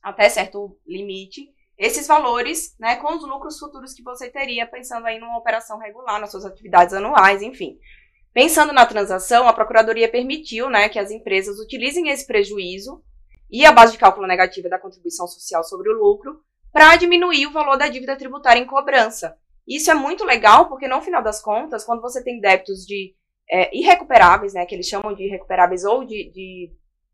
até 0.03 0.29
certo 0.29 0.79
limite 0.87 1.49
esses 1.77 2.07
valores 2.07 2.77
né, 2.79 2.97
com 2.97 3.15
os 3.17 3.27
lucros 3.27 3.59
futuros 3.59 3.93
que 3.93 4.03
você 4.03 4.31
teria 4.31 4.67
pensando 4.67 5.07
aí 5.07 5.19
numa 5.19 5.39
operação 5.39 5.79
regular, 5.79 6.21
nas 6.21 6.31
suas 6.31 6.45
atividades 6.45 6.95
anuais, 6.95 7.43
enfim. 7.43 7.79
Pensando 8.33 8.73
na 8.73 8.87
transação, 8.87 9.47
a 9.49 9.53
Procuradoria 9.53 10.09
permitiu 10.11 10.69
né, 10.69 10.89
que 10.89 10.99
as 10.99 11.11
empresas 11.11 11.59
utilizem 11.59 12.09
esse 12.11 12.27
prejuízo 12.27 13.03
e 13.51 13.65
a 13.65 13.73
base 13.73 13.93
de 13.93 13.99
cálculo 13.99 14.27
negativa 14.27 14.69
da 14.69 14.79
contribuição 14.79 15.27
social 15.27 15.63
sobre 15.65 15.89
o 15.89 15.99
lucro 15.99 16.41
para 16.73 16.97
diminuir 16.97 17.47
o 17.47 17.53
valor 17.53 17.77
da 17.77 17.89
dívida 17.89 18.17
tributária 18.17 18.61
em 18.61 18.67
cobrança. 18.67 19.37
Isso 19.67 19.91
é 19.91 19.95
muito 19.95 20.25
legal, 20.25 20.69
porque 20.69 20.89
no 20.89 21.01
final 21.01 21.23
das 21.23 21.41
contas, 21.41 21.85
quando 21.85 22.03
você 22.03 22.23
tem 22.23 22.41
débitos 22.41 22.85
de 22.85 23.15
é, 23.51 23.77
irrecuperáveis, 23.77 24.55
né, 24.55 24.65
que 24.67 24.75
eles 24.75 24.87
chamam 24.89 25.15
de 25.15 25.25
irrecuperáveis 25.25 25.85
ou 25.85 26.05
de, 26.05 26.31
de, 26.31 26.71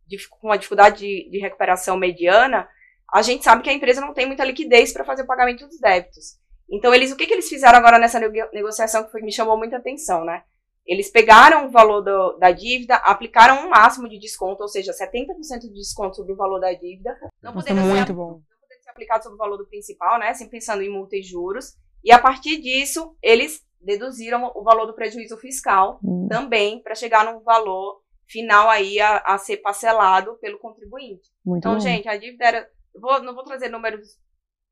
de- 0.06 0.28
com 0.28 0.48
uma 0.48 0.56
dificuldade 0.58 0.98
de, 0.98 1.28
de 1.30 1.38
recuperação 1.38 1.96
mediana, 1.96 2.68
a 3.12 3.22
gente 3.22 3.42
sabe 3.44 3.62
que 3.62 3.70
a 3.70 3.72
empresa 3.72 4.00
não 4.00 4.14
tem 4.14 4.26
muita 4.26 4.44
liquidez 4.44 4.92
para 4.92 5.04
fazer 5.04 5.22
o 5.22 5.26
pagamento 5.26 5.66
dos 5.66 5.80
débitos. 5.80 6.38
Então, 6.70 6.94
eles, 6.94 7.10
o 7.10 7.16
que, 7.16 7.26
que 7.26 7.32
eles 7.34 7.48
fizeram 7.48 7.78
agora 7.78 7.98
nessa 7.98 8.20
nego- 8.20 8.48
negociação 8.52 9.02
que 9.04 9.10
foi, 9.10 9.22
me 9.22 9.32
chamou 9.32 9.56
muita 9.58 9.76
atenção, 9.78 10.24
né? 10.24 10.44
Eles 10.86 11.10
pegaram 11.10 11.66
o 11.66 11.70
valor 11.70 12.00
do- 12.00 12.38
da 12.38 12.52
dívida, 12.52 12.94
aplicaram 12.96 13.66
um 13.66 13.70
máximo 13.70 14.08
de 14.08 14.18
desconto, 14.18 14.62
ou 14.62 14.68
seja, 14.68 14.92
70% 14.92 15.62
de 15.62 15.74
desconto 15.74 16.16
sobre 16.16 16.32
o 16.32 16.36
valor 16.36 16.60
da 16.60 16.72
dívida. 16.72 17.16
Não 17.42 17.52
Nossa, 17.52 17.66
podendo 17.66 17.84
ser 17.86 17.94
muito 17.94 18.14
bom. 18.14 18.28
não 18.30 18.60
poder 18.60 18.80
ser 18.82 18.90
aplicado 18.90 19.22
sobre 19.24 19.34
o 19.34 19.38
valor 19.38 19.56
do 19.56 19.66
principal, 19.66 20.18
né? 20.20 20.32
Sempre 20.34 20.52
pensando 20.58 20.82
em 20.82 20.88
multa 20.88 21.16
e 21.16 21.22
juros. 21.22 21.74
E 22.04 22.12
a 22.12 22.18
partir 22.18 22.58
disso, 22.60 23.16
eles 23.20 23.62
deduziram 23.80 24.50
o 24.54 24.62
valor 24.62 24.86
do 24.86 24.94
prejuízo 24.94 25.36
fiscal 25.38 25.98
Hum. 26.04 26.26
também 26.28 26.82
para 26.82 26.94
chegar 26.94 27.24
num 27.24 27.40
valor 27.40 28.00
final 28.28 28.68
aí 28.68 29.00
a, 29.00 29.18
a 29.18 29.38
ser 29.38 29.56
parcelado 29.58 30.36
pelo 30.40 30.58
contribuinte. 30.58 31.28
Muito 31.44 31.60
Então, 31.60 31.74
bom. 31.74 31.80
gente, 31.80 32.08
a 32.08 32.16
dívida 32.16 32.44
era. 32.44 32.68
vou- 32.94 33.22
não 33.22 33.34
vou 33.34 33.44
trazer 33.44 33.68
números 33.68 34.18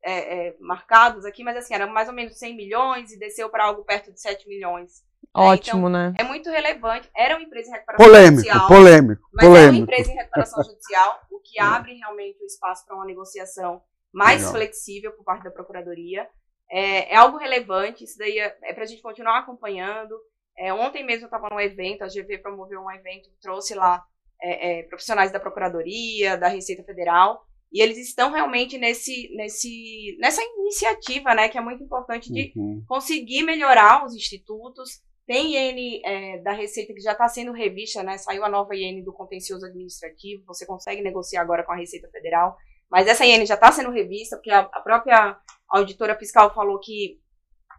é, 0.05 0.49
é, 0.51 0.57
marcados 0.61 1.25
aqui, 1.25 1.43
mas 1.43 1.57
assim, 1.57 1.75
era 1.75 1.85
mais 1.87 2.09
ou 2.09 2.15
menos 2.15 2.39
100 2.39 2.55
milhões 2.57 3.11
e 3.13 3.19
desceu 3.19 3.51
para 3.51 3.65
algo 3.65 3.83
perto 3.85 4.13
de 4.13 4.21
7 4.21 4.47
milhões. 4.49 5.03
Ótimo, 5.35 5.89
né? 5.89 6.15
É 6.19 6.23
muito 6.23 6.49
relevante. 6.51 7.11
Era 7.17 7.35
uma 7.37 7.43
empresa 7.43 7.69
em 7.69 7.73
recuperação 7.73 8.07
polêmico, 8.07 8.37
judicial. 8.43 8.69
polêmico, 8.69 9.23
Mas 9.33 9.45
é 9.45 9.49
uma 9.49 9.57
polêmico. 9.57 9.83
empresa 9.83 10.13
em 10.13 10.15
recuperação 10.15 10.63
judicial, 10.65 11.21
o 11.31 11.41
que 11.41 11.59
abre 11.61 11.95
realmente 11.95 12.41
o 12.43 12.47
espaço 12.47 12.87
para 12.87 12.95
uma 12.95 13.05
negociação 13.05 13.83
mais 14.13 14.39
Legal. 14.39 14.55
flexível 14.55 15.13
por 15.13 15.25
parte 15.25 15.45
da 15.45 15.51
Procuradoria. 15.51 16.29
É, 16.71 17.15
é 17.15 17.17
algo 17.17 17.39
relevante, 17.39 18.05
isso 18.05 18.19
daí 18.19 18.39
é, 18.39 18.57
é 18.63 18.73
para 18.75 18.85
a 18.85 18.87
gente 18.87 19.03
continuar 19.03 19.39
acompanhando. 19.39 20.15
É, 20.57 20.73
ontem 20.73 21.05
mesmo 21.05 21.25
eu 21.25 21.27
estava 21.27 21.49
num 21.51 21.61
evento, 21.61 22.03
a 22.03 22.09
GV 22.09 22.39
promoveu 22.39 22.81
um 22.81 22.91
evento, 22.91 23.31
trouxe 23.41 23.75
lá 23.75 24.03
é, 24.43 24.81
é, 24.81 24.83
profissionais 24.85 25.33
da 25.33 25.41
Procuradoria, 25.41 26.37
da 26.37 26.49
Receita 26.49 26.83
Federal, 26.83 27.43
e 27.73 27.81
eles 27.83 27.99
estão 27.99 28.33
realmente 28.33 28.79
nesse, 28.79 29.29
nesse, 29.37 30.17
nessa 30.21 30.43
iniciativa, 30.43 31.35
né, 31.35 31.49
que 31.49 31.59
é 31.59 31.61
muito 31.61 31.83
importante 31.83 32.33
de 32.33 32.53
Uhum. 32.57 32.83
conseguir 32.89 33.43
melhorar 33.43 34.05
os 34.05 34.15
institutos. 34.15 35.01
Tem 35.27 35.55
IN 35.55 36.01
é, 36.05 36.39
da 36.39 36.53
Receita 36.53 36.95
que 36.95 37.01
já 37.01 37.13
está 37.13 37.29
sendo 37.29 37.53
revista, 37.53 38.03
né? 38.03 38.17
Saiu 38.17 38.43
a 38.43 38.49
nova 38.49 38.75
IN 38.75 39.05
do 39.05 39.13
contencioso 39.13 39.67
administrativo, 39.67 40.43
você 40.47 40.65
consegue 40.65 41.03
negociar 41.03 41.43
agora 41.43 41.63
com 41.63 41.73
a 41.73 41.77
Receita 41.77 42.09
Federal. 42.09 42.57
Mas 42.91 43.07
essa 43.07 43.27
IN 43.27 43.45
já 43.45 43.53
está 43.55 43.71
sendo 43.71 43.91
revista, 43.91 44.37
porque 44.37 44.51
a, 44.51 44.61
a 44.61 44.81
própria 44.81 45.39
auditora 45.69 46.17
fiscal 46.19 46.55
falou 46.55 46.79
que 46.81 47.21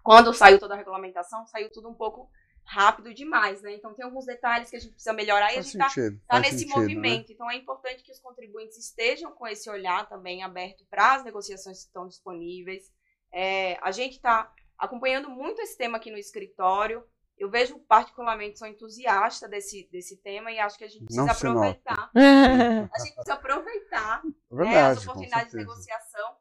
quando 0.04 0.34
saiu 0.34 0.60
toda 0.60 0.74
a 0.74 0.78
regulamentação, 0.78 1.46
saiu 1.48 1.72
tudo 1.72 1.90
um 1.90 1.94
pouco 1.94 2.30
rápido 2.64 3.14
demais, 3.14 3.62
né? 3.64 3.74
Então 3.74 3.94
tem 3.96 4.06
alguns 4.06 4.26
detalhes 4.26 4.70
que 4.70 4.76
a 4.76 4.80
gente 4.80 4.92
precisa 4.92 5.14
melhorar 5.14 5.48
e 5.48 5.52
a 5.52 5.54
Faz 5.56 5.66
gente 5.66 5.74
está 5.76 5.90
sentido. 5.90 6.18
está 6.18 6.36
faz 6.36 6.42
nesse 6.44 6.60
sentido, 6.60 6.76
né? 6.76 6.82
movimento. 6.82 7.32
Então 7.32 7.50
é 7.50 7.56
importante 7.56 8.04
que 8.04 8.12
os 8.12 8.20
contribuintes 8.20 8.78
estejam 8.78 9.32
com 9.32 9.48
esse 9.48 9.70
olhar 9.70 10.08
também 10.08 10.44
aberto 10.44 10.86
para 10.90 11.16
as 11.16 11.24
negociações 11.24 11.80
que 11.80 11.88
estão 11.88 12.08
disponíveis. 12.08 12.84
É, 13.34 13.78
a 13.82 13.92
gente 13.92 14.14
está 14.14 14.52
acompanhando 14.78 15.30
muito 15.30 15.62
esse 15.62 15.78
tema 15.78 15.98
aqui 15.98 16.12
no 16.12 16.18
escritório. 16.18 17.04
Eu 17.38 17.50
vejo 17.50 17.80
particularmente, 17.88 18.60
sou 18.60 18.68
entusiasta 18.68 19.48
desse, 19.48 19.88
desse 19.92 20.18
tema 20.18 20.52
e 20.52 20.60
acho 20.60 20.78
que 20.78 20.84
a 20.84 20.90
gente 20.90 21.06
precisa 21.06 21.34
se 21.34 21.46
nota. 21.46 21.58
aproveitar. 21.58 22.12
A 22.94 23.00
gente 23.00 23.16
precisa 23.16 23.34
aproveitar 23.34 24.22
É 24.26 24.56
né, 24.56 24.64
verdade, 24.64 24.98
as 24.98 25.04
oportunidades 25.04 25.52
de 25.52 25.58
negociação 25.58 26.36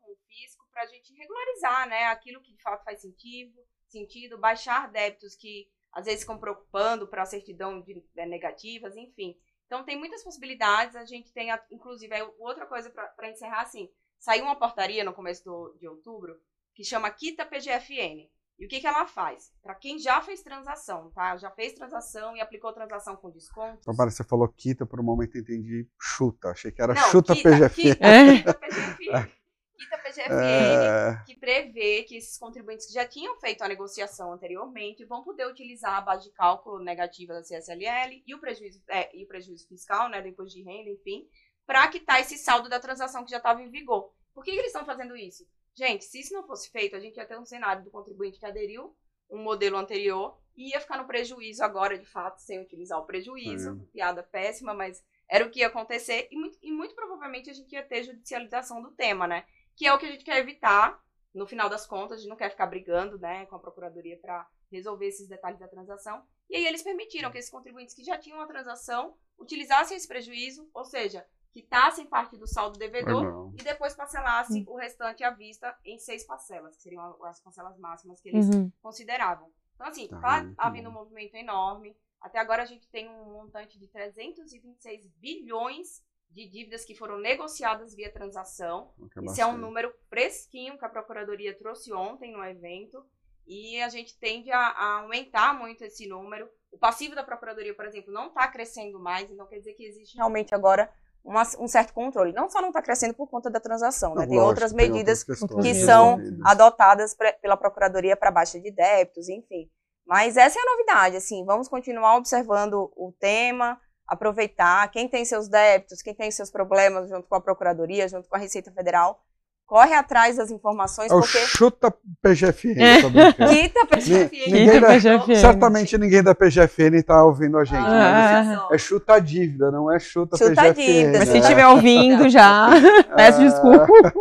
para 0.79 0.85
a 0.85 0.91
gente 0.95 1.13
regularizar 1.13 1.89
né, 1.89 2.05
aquilo 2.05 2.41
que 2.41 2.55
de 2.55 2.63
fato 2.63 2.85
faz 2.85 3.01
sentido, 3.01 3.53
sentido, 3.89 4.39
baixar 4.39 4.89
débitos 4.93 5.35
que 5.35 5.67
às 5.93 6.05
vezes 6.05 6.21
ficam 6.21 6.39
preocupando 6.39 7.09
para 7.09 7.23
a 7.23 7.27
certidão 7.27 7.81
de, 7.81 8.01
né, 8.15 8.25
negativas, 8.27 8.97
enfim. 8.97 9.37
Então 9.67 9.85
tem 9.85 9.99
muitas 9.99 10.23
possibilidades, 10.23 10.95
a 10.95 11.05
gente 11.05 11.33
tem, 11.33 11.51
a- 11.51 11.61
inclusive, 11.73 12.15
aí, 12.15 12.23
outra 12.39 12.65
coisa 12.65 12.91
para 12.91 13.29
encerrar 13.29 13.63
assim, 13.63 13.91
saiu 14.21 14.45
uma 14.45 14.55
portaria 14.57 15.03
no 15.03 15.13
começo 15.13 15.43
do- 15.45 15.77
de 15.81 15.89
outubro 15.89 16.39
que 16.75 16.85
chama 16.85 17.11
Quita 17.11 17.45
PGFN. 17.45 18.31
E 18.61 18.67
o 18.67 18.69
que, 18.69 18.81
que 18.81 18.87
ela 18.87 19.07
faz? 19.07 19.53
Para 19.63 19.75
quem 19.75 19.99
já 19.99 20.21
fez 20.21 20.43
transação, 20.43 21.11
tá? 21.13 21.37
Já 21.37 21.51
fez 21.51 21.73
transação 21.75 22.37
e 22.37 22.41
aplicou 22.41 22.73
transação 22.73 23.17
com 23.17 23.31
desconto. 23.31 23.89
Agora 23.91 24.11
você 24.11 24.23
falou 24.25 24.49
quita, 24.49 24.85
por 24.87 25.01
um 25.01 25.05
momento 25.05 25.37
eu 25.37 25.43
entendi 25.43 25.89
chuta. 26.01 26.51
Achei 26.51 26.71
que 26.73 26.83
era 26.83 26.93
Não, 26.95 27.03
chuta 27.11 27.35
quita, 27.35 27.51
PGF. 27.51 27.75
Quita, 27.83 28.07
É. 28.07 28.37
quita 28.37 28.55
PGFN. 28.55 29.33
Quita 29.79 29.97
PGFN 29.99 30.35
É, 30.35 31.25
que 31.25 31.37
prevê 31.37 32.03
que 32.03 32.17
esses 32.17 32.37
contribuintes 32.37 32.87
que 32.87 32.93
já 32.93 33.07
tinham 33.07 33.39
feito 33.39 33.63
a 33.63 33.69
negociação 33.69 34.33
anteriormente 34.33 35.05
vão 35.05 35.23
poder 35.23 35.47
utilizar 35.47 35.97
a 35.97 36.01
base 36.01 36.25
de 36.25 36.35
cálculo 36.35 36.83
negativa 36.83 37.33
da 37.33 37.43
CSLL 37.43 38.23
e 38.27 38.35
o 38.35 38.41
prejuízo, 38.41 38.83
é, 38.89 39.17
e 39.17 39.25
o 39.25 39.29
prejuízo 39.29 39.69
fiscal, 39.69 40.09
né, 40.09 40.21
do 40.21 40.29
imposto 40.29 40.57
de 40.57 40.65
renda, 40.65 40.91
enfim, 40.91 41.29
para 41.65 41.87
quitar 41.89 42.21
esse 42.21 42.37
saldo 42.37 42.69
da 42.69 42.81
transação 42.81 43.25
que 43.25 43.31
já 43.31 43.37
estava 43.37 43.63
em 43.63 43.71
vigor. 43.71 44.13
Por 44.35 44.45
que, 44.45 44.51
que 44.51 44.59
eles 44.59 44.73
estão 44.73 44.85
fazendo 44.85 45.17
isso? 45.17 45.47
Gente, 45.75 46.05
se 46.05 46.21
isso 46.21 46.35
não 46.35 46.45
fosse 46.45 46.71
feito, 46.71 46.97
a 46.97 47.01
gente 47.01 47.17
ia 47.17 47.27
ter 47.27 47.39
um 47.39 47.45
cenário 47.45 47.85
do 47.85 47.91
contribuinte 47.91 48.41
que 48.41 48.47
aderiu 48.47 48.97
um 49.31 49.43
modelo 49.43 49.77
anterior 49.77 50.37
e 50.57 50.71
ia 50.71 50.81
ficar 50.81 50.97
no 50.97 51.07
prejuízo 51.07 51.63
agora, 51.63 51.97
de 51.97 52.07
fato, 52.07 52.39
sem 52.41 52.61
utilizar 52.61 52.99
o 52.99 53.07
prejuízo. 53.07 53.77
Piada 53.93 54.23
péssima, 54.25 54.75
mas 54.75 55.01
era 55.29 55.45
o 55.45 55.51
que 55.51 55.61
ia 55.61 55.69
acontecer 55.69 56.27
e 56.31 56.37
muito, 56.37 56.59
e 56.63 56.73
muito 56.73 56.95
provavelmente 56.95 57.51
a 57.51 57.53
gente 57.53 57.73
ia 57.73 57.83
ter 57.83 58.03
judicialização 58.03 58.83
do 58.83 58.91
tema, 58.93 59.29
né? 59.29 59.45
Que 59.79 59.87
é 59.87 59.95
o 59.95 59.99
que 59.99 60.07
a 60.07 60.11
gente 60.11 60.25
quer 60.25 60.39
evitar. 60.39 61.01
No 61.33 61.47
final 61.47 61.69
das 61.69 61.87
contas, 61.87 62.19
a 62.19 62.21
gente 62.21 62.29
não 62.29 62.37
quer 62.37 62.51
ficar 62.51 62.67
brigando 62.67 63.17
né, 63.19 63.47
com 63.47 63.55
a 63.55 63.59
Procuradoria 63.61 64.19
para 64.19 64.45
resolver 64.73 65.07
esses 65.07 65.29
detalhes 65.29 65.59
da 65.61 65.69
transação. 65.69 66.23
E 66.51 66.57
aí 66.57 66.67
eles 66.67 66.83
permitiram 66.83 67.31
que 67.31 67.39
esses 67.39 67.51
contribuintes 67.51 67.95
que 67.95 68.03
já 68.03 68.19
tinham 68.19 68.41
a 68.41 68.47
transação 68.47 69.15
utilizassem 69.39 69.97
esse 69.97 70.09
prejuízo, 70.09 70.69
ou 70.75 70.85
seja, 70.85 71.25
quitassem 71.53 72.07
parte 72.07 72.37
do 72.37 72.47
saldo 72.47 72.79
devedor 72.79 73.53
e 73.57 73.63
depois 73.63 73.95
parcelassem 73.95 74.65
o 74.67 74.77
restante 74.77 75.23
à 75.23 75.31
vista 75.31 75.77
em 75.85 75.99
seis 75.99 76.25
parcelas, 76.25 76.77
que 76.77 76.83
seriam 76.83 77.25
as 77.25 77.41
parcelas 77.41 77.79
máximas 77.79 78.21
que 78.21 78.31
eles 78.31 78.49
Uhum. 78.49 78.73
consideravam. 78.83 79.51
Então, 79.77 79.87
assim, 79.87 80.09
Tá, 80.09 80.17
está 80.17 80.43
muito 80.43 80.55
havendo 80.59 80.89
um 80.89 80.93
movimento 80.93 81.35
enorme. 81.37 81.97
Até 82.21 82.41
agora 82.41 82.65
a 82.65 82.67
gente 82.67 82.89
tem 82.89 83.09
um 83.09 83.33
montante 83.33 83.79
de 83.79 83.87
326 83.87 85.07
bilhões 85.19 86.03
de 86.31 86.49
dívidas 86.49 86.85
que 86.85 86.95
foram 86.95 87.19
negociadas 87.19 87.95
via 87.95 88.13
transação. 88.13 88.93
Esse 89.25 89.41
é 89.41 89.47
um 89.47 89.57
número 89.57 89.93
fresquinho 90.09 90.79
que 90.79 90.85
a 90.85 90.89
Procuradoria 90.89 91.57
trouxe 91.59 91.93
ontem 91.93 92.33
no 92.33 92.45
evento. 92.45 93.05
E 93.47 93.81
a 93.81 93.89
gente 93.89 94.19
tende 94.19 94.51
a, 94.53 94.59
a 94.59 95.01
aumentar 95.01 95.59
muito 95.59 95.83
esse 95.83 96.07
número. 96.07 96.47
O 96.71 96.79
passivo 96.79 97.15
da 97.15 97.23
Procuradoria, 97.25 97.75
por 97.75 97.87
exemplo, 97.87 98.13
não 98.13 98.29
está 98.29 98.47
crescendo 98.47 99.01
mais, 99.01 99.31
então 99.31 99.47
quer 99.47 99.59
dizer 99.59 99.73
que 99.73 99.85
existe 99.87 100.17
realmente 100.17 100.55
agora 100.55 100.93
uma, 101.25 101.43
um 101.59 101.67
certo 101.67 101.95
controle. 101.95 102.33
Não 102.35 102.51
só 102.51 102.61
não 102.61 102.69
está 102.69 102.83
crescendo 102.83 103.15
por 103.15 103.27
conta 103.27 103.49
da 103.51 103.59
transação, 103.59 104.15
né? 104.15 104.27
Tem 104.27 104.37
lógico, 104.37 104.49
outras 104.51 104.73
tem 104.75 104.91
medidas 104.91 105.27
outras 105.27 105.63
que 105.63 105.75
são 105.75 106.19
adotadas 106.45 107.15
pre- 107.15 107.33
pela 107.41 107.57
Procuradoria 107.57 108.15
para 108.17 108.31
baixa 108.31 108.61
de 108.61 108.71
débitos, 108.71 109.31
enfim. 109.31 109.71
Mas 110.05 110.37
essa 110.37 110.59
é 110.59 110.63
a 110.63 110.71
novidade, 110.73 111.17
assim, 111.17 111.45
vamos 111.47 111.69
continuar 111.69 112.17
observando 112.17 112.93
o 112.97 113.15
tema, 113.19 113.81
aproveitar 114.09 114.91
quem 114.91 115.07
tem 115.09 115.25
seus 115.25 115.49
débitos, 115.49 116.01
quem 116.03 116.15
tem 116.15 116.31
seus 116.31 116.51
problemas 116.51 117.09
junto 117.11 117.29
com 117.29 117.35
a 117.35 117.41
Procuradoria, 117.41 118.09
junto 118.09 118.29
com 118.29 118.37
a 118.37 118.39
Receita 118.39 118.73
Federal, 118.73 119.23
corre 119.67 119.93
atrás 119.93 120.37
das 120.39 120.51
informações, 120.51 121.13
É 121.13 121.15
o 121.15 121.21
porque 121.21 121.39
chuta 121.41 121.95
PGFN, 122.23 122.81
É. 122.83 123.03
quita 123.33 123.83
a 123.83 123.87
PGFN. 123.87 124.47
Ninguém 124.47 124.67
Quita 124.71 124.81
da- 124.81 124.87
PGFN. 124.89 125.37
Certamente 125.37 125.99
ninguém 125.99 126.23
da 126.23 126.35
PGFN 126.35 126.97
está 126.97 127.23
ouvindo 127.23 127.59
a 127.59 127.65
gente. 127.65 127.77
Ah. 127.85 128.67
mas 128.71 128.73
É 128.73 128.79
chuta 128.79 129.15
a 129.15 129.19
dívida, 129.19 129.71
não 129.71 129.93
é 129.93 129.99
chuta, 129.99 130.39
Chuta 130.39 130.53
a 130.53 130.65
PGFN. 130.73 130.87
dívida, 130.87 131.19
Mas 131.19 131.29
né? 131.29 131.35
se 131.35 131.39
estiver 131.41 131.67
ouvindo 131.67 132.29
já, 132.31 132.69
peço 133.15 133.43
É. 133.43 133.45
desculpa. 133.45 134.15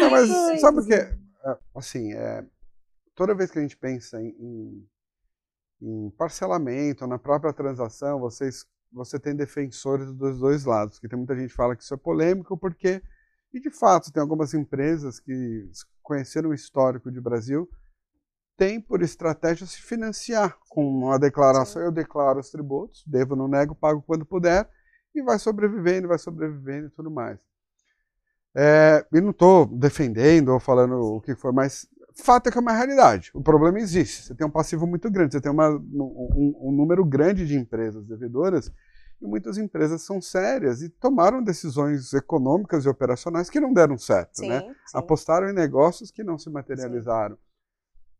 Não, 0.00 0.10
mas 0.10 0.30
Ai, 0.30 0.58
sabe 0.58 0.80
o 0.80 0.84
que? 0.86 0.94
é? 0.94 1.16
É, 1.46 1.56
Assim, 1.74 2.12
é, 2.12 2.44
toda 3.14 3.34
vez 3.34 3.50
que 3.50 3.58
a 3.58 3.62
gente 3.62 3.76
pensa 3.76 4.20
em, 4.20 4.28
em- 4.38 4.88
em 5.80 6.10
parcelamento, 6.10 7.06
na 7.06 7.18
própria 7.18 7.54
transação, 7.54 8.20
vocês, 8.20 8.66
você 8.92 9.18
tem 9.18 9.34
defensores 9.34 10.12
dos 10.12 10.38
dois 10.38 10.64
lados, 10.64 10.98
que 10.98 11.08
tem 11.08 11.18
muita 11.18 11.34
gente 11.36 11.50
que 11.50 11.56
fala 11.56 11.74
que 11.74 11.82
isso 11.82 11.94
é 11.94 11.96
polêmico, 11.96 12.56
porque, 12.56 13.02
e 13.52 13.60
de 13.60 13.70
fato, 13.70 14.12
tem 14.12 14.20
algumas 14.20 14.54
empresas 14.54 15.18
que 15.18 15.70
conheceram 16.02 16.50
o 16.50 16.54
histórico 16.54 17.10
de 17.10 17.20
Brasil, 17.20 17.68
tem 18.56 18.80
por 18.80 19.02
estratégia 19.02 19.66
se 19.66 19.80
financiar 19.80 20.58
com 20.68 20.86
uma 20.86 21.18
declaração, 21.18 21.82
eu 21.82 21.90
declaro 21.90 22.38
os 22.38 22.50
tributos, 22.50 23.02
devo, 23.06 23.34
não 23.34 23.48
nego, 23.48 23.74
pago 23.74 24.02
quando 24.02 24.26
puder, 24.26 24.68
e 25.14 25.22
vai 25.22 25.38
sobrevivendo, 25.38 26.08
vai 26.08 26.18
sobrevivendo 26.18 26.86
e 26.86 26.90
tudo 26.90 27.10
mais. 27.10 27.38
É, 28.54 29.06
e 29.12 29.20
não 29.20 29.30
estou 29.30 29.66
defendendo 29.66 30.50
ou 30.50 30.60
falando 30.60 30.94
o 31.00 31.20
que 31.20 31.34
for, 31.34 31.52
mas 31.52 31.88
fato 32.14 32.48
é 32.48 32.52
que 32.52 32.58
é 32.58 32.60
uma 32.60 32.72
realidade. 32.72 33.30
O 33.34 33.42
problema 33.42 33.78
existe. 33.78 34.22
Você 34.24 34.34
tem 34.34 34.46
um 34.46 34.50
passivo 34.50 34.86
muito 34.86 35.10
grande, 35.10 35.34
você 35.34 35.40
tem 35.40 35.52
uma- 35.52 35.70
um, 35.70 36.54
um 36.68 36.72
número 36.72 37.04
grande 37.04 37.46
de 37.46 37.56
empresas 37.56 38.04
devedoras 38.04 38.72
e 39.20 39.26
muitas 39.26 39.56
empresas 39.56 40.02
são 40.02 40.20
sérias 40.20 40.82
e 40.82 40.88
tomaram 40.88 41.42
decisões 41.42 42.12
econômicas 42.12 42.84
e 42.84 42.88
operacionais 42.88 43.48
que 43.48 43.60
não 43.60 43.72
deram 43.72 43.96
certo, 43.96 44.38
Sim, 44.38 44.48
né? 44.48 44.60
sim. 44.86 44.98
Apostaram 44.98 45.48
em 45.48 45.52
negócios 45.54 46.10
que 46.10 46.24
não 46.24 46.36
se 46.36 46.50
materializaram. 46.50 47.38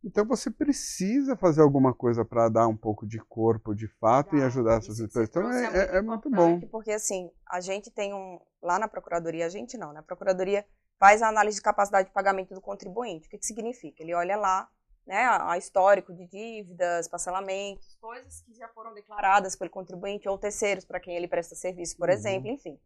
Então 0.04 0.24
você 0.26 0.50
precisa 0.50 1.36
fazer 1.36 1.60
alguma 1.60 1.94
coisa 1.94 2.24
para 2.24 2.48
dar 2.48 2.66
um 2.66 2.76
pouco 2.76 3.06
de 3.06 3.18
corpo, 3.20 3.72
de 3.72 3.86
fato, 4.00 4.36
e 4.36 4.42
ajudar 4.42 4.78
essas 4.78 4.98
empresas. 4.98 5.28
Então 5.30 5.42
trouxe 5.42 5.64
é, 5.64 5.94
é- 5.94 5.96
é 5.98 6.02
muito 6.02 6.28
bom. 6.28 6.60
Porque 6.72 6.90
assim, 6.90 7.30
a 7.48 7.60
gente 7.60 7.88
tem 7.90 8.12
um. 8.12 8.40
Lá 8.60 8.78
na 8.80 8.88
Procuradoria, 8.88 9.46
a 9.46 9.48
gente 9.48 9.76
não, 9.78 9.92
né? 9.92 10.00
A 10.00 10.02
Procuradoria 10.02 10.64
faz 11.02 11.20
a 11.20 11.26
análise 11.26 11.56
de 11.56 11.62
capacidade 11.62 12.06
de 12.06 12.14
pagamento 12.14 12.54
do 12.54 12.60
contribuinte. 12.60 13.26
O 13.26 13.30
que, 13.30 13.36
que 13.36 13.44
significa? 13.44 14.00
Ele 14.04 14.14
olha 14.14 14.36
lá, 14.36 14.70
né, 15.04 15.26
a, 15.40 15.58
histórico 15.58 16.14
de 16.14 16.24
dívidas, 16.26 17.08
parcelamentos, 17.08 17.96
coisas 18.00 18.40
que 18.42 18.54
já 18.54 18.68
foram 18.68 18.94
declaradas 18.94 19.56
pelo 19.56 19.68
contribuinte 19.68 20.28
ou 20.28 20.38
terceiros 20.38 20.84
para 20.84 21.00
quem 21.00 21.16
ele 21.16 21.26
presta 21.26 21.56
serviço, 21.56 21.96
por 21.96 22.08
Uhum. 22.08 22.14
exemplo, 22.14 22.48
enfim. 22.48 22.78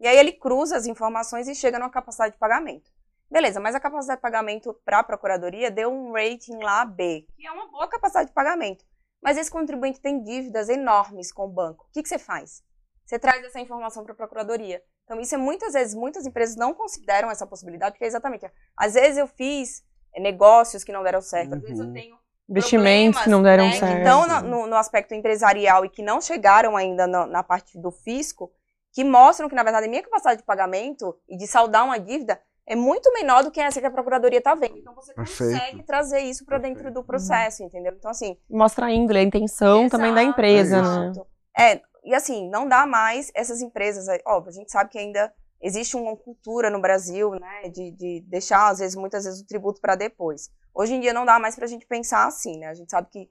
E 0.00 0.06
aí 0.08 0.16
ele 0.16 0.32
cruza 0.32 0.78
as 0.78 0.86
informações 0.86 1.46
e 1.46 1.54
chega 1.54 1.78
numa 1.78 1.90
capacidade 1.90 2.32
de 2.32 2.38
pagamento. 2.38 2.90
Beleza, 3.30 3.60
mas 3.60 3.74
a 3.74 3.80
capacidade 3.80 4.16
de 4.16 4.22
pagamento 4.22 4.72
para 4.82 5.00
a 5.00 5.04
Procuradoria 5.04 5.70
deu 5.70 5.92
um 5.92 6.12
rating 6.12 6.56
lá 6.62 6.86
B, 6.86 7.26
que 7.36 7.46
é 7.46 7.52
uma 7.52 7.66
boa 7.66 7.86
capacidade 7.86 8.28
de 8.28 8.34
pagamento. 8.34 8.82
Mas 9.22 9.36
esse 9.36 9.50
contribuinte 9.50 10.00
tem 10.00 10.24
dívidas 10.24 10.70
enormes 10.70 11.30
com 11.30 11.44
o 11.44 11.48
banco. 11.48 11.84
O 11.84 11.92
que, 11.92 12.02
que 12.02 12.08
você 12.08 12.18
faz? 12.18 12.64
Você 13.04 13.18
traz 13.18 13.44
essa 13.44 13.60
informação 13.60 14.04
para 14.04 14.14
a 14.14 14.16
Procuradoria. 14.16 14.82
Então, 15.08 15.18
isso 15.18 15.34
é 15.34 15.38
muitas 15.38 15.72
vezes, 15.72 15.94
muitas 15.94 16.26
empresas 16.26 16.54
não 16.54 16.74
consideram 16.74 17.30
essa 17.30 17.46
possibilidade, 17.46 17.92
porque 17.92 18.04
é 18.04 18.08
exatamente. 18.08 18.44
Às 18.76 18.92
vezes 18.92 19.16
eu 19.16 19.26
fiz 19.26 19.82
eh, 20.14 20.20
negócios 20.20 20.84
que 20.84 20.92
não 20.92 21.02
deram 21.02 21.22
certo, 21.22 21.54
às 21.54 21.62
vezes 21.62 21.78
eu 21.80 21.86
Uhum. 21.86 21.92
tenho 21.94 22.16
Investimentos 22.50 23.22
que 23.22 23.28
não 23.30 23.42
deram 23.42 23.64
né, 23.64 23.70
que 23.72 23.78
certo. 23.78 23.98
estão 23.98 24.26
na- 24.26 24.42
no, 24.42 24.66
no 24.66 24.76
aspecto 24.76 25.14
empresarial 25.14 25.84
e 25.84 25.88
que 25.88 26.02
não 26.02 26.20
chegaram 26.20 26.76
ainda 26.76 27.06
na, 27.06 27.26
na 27.26 27.42
parte 27.42 27.78
do 27.78 27.90
fisco, 27.90 28.50
que 28.92 29.02
mostram 29.02 29.48
que, 29.48 29.54
na 29.54 29.62
verdade, 29.62 29.86
a 29.86 29.88
minha 29.88 30.02
capacidade 30.02 30.40
de 30.40 30.46
pagamento 30.46 31.14
e 31.26 31.36
de 31.38 31.46
saldar 31.46 31.84
uma 31.84 31.98
dívida 31.98 32.38
é 32.66 32.74
muito 32.76 33.10
menor 33.14 33.42
do 33.44 33.50
que 33.50 33.60
essa 33.60 33.80
que 33.80 33.86
a 33.86 33.90
Procuradoria 33.90 34.38
está 34.38 34.54
vendo. 34.54 34.76
Então, 34.78 34.94
você 34.94 35.14
Perfeito. 35.14 35.52
consegue 35.54 35.82
trazer 35.84 36.20
isso 36.20 36.44
para 36.44 36.58
dentro 36.58 36.92
do 36.92 37.02
processo, 37.02 37.62
entendeu? 37.62 37.94
Então, 37.96 38.10
assim, 38.10 38.36
Mostra 38.50 38.86
a 38.86 38.90
índole, 38.92 39.18
a 39.20 39.22
intenção 39.22 39.88
também 39.88 40.12
da 40.12 40.20
Exato, 40.22 40.30
empresa, 40.32 40.76
É 40.76 40.80
né? 40.82 40.88
exato. 41.10 41.26
É, 41.58 41.80
e 42.04 42.14
assim, 42.14 42.48
não 42.48 42.68
dá 42.68 42.86
mais 42.86 43.30
essas 43.34 43.60
empresas. 43.60 44.06
Óbvio, 44.26 44.50
a 44.50 44.54
gente 44.54 44.70
sabe 44.70 44.90
que 44.90 44.98
ainda 44.98 45.32
existe 45.60 45.96
uma 45.96 46.16
cultura 46.16 46.70
no 46.70 46.80
Brasil, 46.80 47.30
né, 47.32 47.68
de, 47.68 47.90
de 47.92 48.24
deixar, 48.28 48.68
às 48.68 48.78
vezes, 48.78 48.94
muitas 48.96 49.24
vezes, 49.24 49.40
o 49.40 49.46
tributo 49.46 49.80
para 49.80 49.94
depois. 49.96 50.50
Hoje 50.74 50.94
em 50.94 51.00
dia 51.00 51.12
não 51.12 51.24
dá 51.24 51.38
mais 51.38 51.56
para 51.56 51.64
a 51.64 51.68
gente 51.68 51.86
pensar 51.86 52.26
assim, 52.26 52.58
né? 52.58 52.68
A 52.68 52.74
gente 52.74 52.90
sabe 52.90 53.08
que 53.10 53.28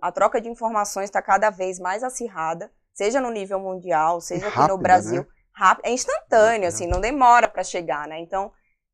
a 0.00 0.10
troca 0.10 0.40
de 0.40 0.48
informações 0.48 1.04
está 1.04 1.20
cada 1.20 1.50
vez 1.50 1.78
mais 1.78 2.02
acirrada, 2.02 2.72
seja 2.94 3.20
no 3.20 3.30
nível 3.30 3.60
mundial, 3.60 4.20
seja 4.22 4.48
aqui 4.48 4.66
no 4.68 4.78
Brasil. 4.78 5.22
né? 5.22 5.28
Rápido, 5.52 5.86
é 5.86 5.90
instantâneo, 5.90 6.64
É. 6.64 6.68
assim, 6.68 6.86
não 6.86 7.00
demora 7.00 7.46
para 7.48 7.62
chegar, 7.62 8.08
né? 8.08 8.18
Então, 8.20 8.50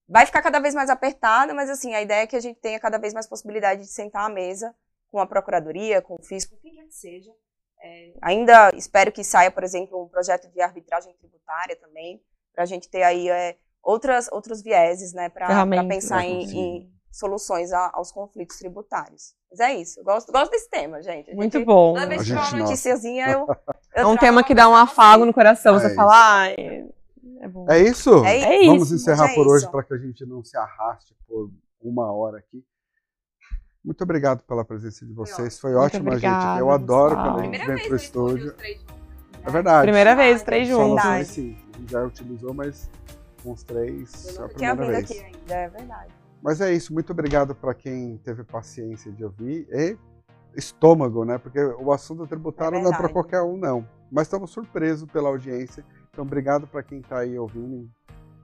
vai 0.09 0.27
ficar 0.27 0.43
cada 0.43 0.59
vez 0.61 0.75
mais 0.75 0.91
apertada, 0.91 1.55
mas 1.55 1.71
assim, 1.71 1.95
a 1.95 2.03
ideia 2.03 2.23
é 2.23 2.27
que 2.27 2.37
a 2.37 2.41
gente 2.41 2.61
tenha 2.61 2.79
cada 2.81 2.99
vez 2.99 3.15
mais 3.15 3.27
possibilidade 3.29 3.83
de 3.83 3.89
sentar 3.93 4.25
à 4.25 4.29
mesa 4.29 4.75
com 5.11 5.19
a 5.21 5.27
procuradoria, 5.27 6.03
com 6.03 6.15
o 6.17 6.23
fisco, 6.23 6.55
com 6.57 6.61
quem 6.63 6.75
quer 6.75 6.85
que 6.87 6.95
seja. 6.95 7.31
É, 7.83 8.13
ainda 8.23 8.71
espero 8.77 9.11
que 9.11 9.25
saia, 9.25 9.51
por 9.51 9.65
exemplo, 9.65 10.03
um 10.05 10.09
projeto 10.09 10.49
de 10.51 10.61
arbitragem 10.61 11.13
tributária 11.15 11.75
também, 11.77 12.21
para 12.55 12.63
a 12.63 12.67
gente 12.67 12.89
ter 12.89 13.03
aí 13.03 13.29
é, 13.29 13.57
outras, 13.83 14.29
outros 14.31 14.63
vieses, 14.63 15.13
né, 15.13 15.29
para 15.29 15.67
pensar 15.89 16.19
né, 16.19 16.27
em, 16.29 16.59
em 16.59 16.93
soluções 17.11 17.73
a- 17.73 17.91
aos 17.93 18.13
conflitos 18.13 18.57
tributários. 18.59 19.35
Mas 19.51 19.61
é 19.61 19.75
isso, 19.75 20.01
eu 20.01 20.05
gosto, 20.05 20.31
gosto 20.33 20.51
desse 20.53 20.71
tema, 20.71 21.03
gente. 21.03 21.31
A 21.31 21.35
Muito 21.35 21.59
gente- 21.59 21.67
bom. 21.67 21.93
Toda 21.95 22.07
vez 22.07 22.23
A 22.23 22.25
que 22.25 22.33
uma 22.33 22.45
gente 22.45 22.57
noticiazinha, 22.61 23.29
eu, 23.31 23.47
eu 23.97 24.03
É 24.03 24.07
um 24.07 24.17
tema 24.17 24.43
que 24.45 24.55
dá 24.55 24.69
um 24.69 24.75
afago 24.77 25.27
no 25.27 25.35
coração. 25.35 25.75
É 25.77 25.81
Você 25.81 25.87
isso. 25.89 25.97
fala, 25.97 26.13
ai, 26.15 26.55
é 27.41 27.49
bom. 27.49 27.67
É 27.69 27.79
isso? 27.81 28.25
É 28.25 28.63
É 28.63 28.67
Vamos 28.67 28.91
isso, 28.91 28.95
encerrar 28.95 29.31
é 29.31 29.35
por 29.35 29.47
hoje 29.49 29.69
para 29.71 29.83
que 29.83 29.93
a 29.93 29.99
gente 29.99 30.25
não 30.25 30.43
se 30.45 30.57
arraste 30.57 31.15
por 31.27 31.51
uma 31.83 32.11
hora 32.13 32.39
aqui. 32.39 32.65
Muito 33.85 34.03
obrigado 34.05 34.43
pela 34.45 34.65
presença 34.65 35.05
de 35.05 35.13
vocês. 35.13 35.59
Foi 35.59 35.75
ótimo, 35.75 36.05
gente. 36.05 36.09
obrigada, 36.27 36.61
Eu 36.61 36.71
adoro 36.71 37.15
Gustavo. 37.17 37.35
quando 37.37 37.41
a 37.41 37.57
gente 37.59 37.67
vem 37.67 37.87
pro 37.89 37.97
estúdio. 37.97 38.47
né? 38.57 38.75
É 39.45 39.51
verdade. 39.51 39.83
Primeira 39.83 40.15
vez, 40.15 40.43
três 40.43 40.69
Só 40.69 40.75
juntos. 40.75 41.05
nós 41.05 41.05
Verdade. 41.05 41.17
dois, 41.25 41.29
sim. 41.29 41.57
A 41.75 41.79
gente 41.79 41.91
já 41.93 42.05
utilizou, 42.05 42.55
mas 42.55 42.91
com 43.43 43.53
os 43.53 43.63
três 43.65 44.37
Eu 44.37 44.43
é 44.43 44.45
a 44.45 44.49
primeira 44.77 44.93
vez. 44.93 45.11
aqui 45.11 45.21
ainda, 45.21 45.55
é 45.55 45.69
verdade. 45.69 46.13
Mas 46.41 46.61
é 46.61 46.73
isso. 46.73 46.93
Muito 46.95 47.11
obrigado 47.11 47.55
para 47.55 47.75
quem 47.75 48.19
teve 48.19 48.45
paciência 48.45 49.11
de 49.11 49.25
ouvir. 49.25 49.67
E 49.73 49.97
estômago, 50.57 51.25
né? 51.25 51.39
Porque 51.39 51.61
o 51.61 51.93
assunto 51.93 52.27
tributário 52.27 52.79
É 52.79 52.83
não 52.83 52.93
é 52.93 52.97
para 52.97 53.09
qualquer 53.09 53.43
um, 53.43 53.57
não. 53.57 53.87
Mas 54.11 54.27
estamos 54.27 54.51
surpresos 54.51 55.09
pela 55.11 55.29
audiência. 55.29 55.85
Então, 56.11 56.25
obrigado 56.25 56.67
para 56.67 56.83
quem 56.83 57.01
está 57.01 57.19
aí 57.21 57.39
ouvindo 57.39 57.75
em 57.77 57.91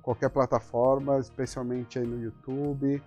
qualquer 0.03 0.31
plataforma, 0.31 1.19
especialmente 1.19 1.99
aí 1.99 2.07
no 2.07 2.19
YouTube. 2.21 3.03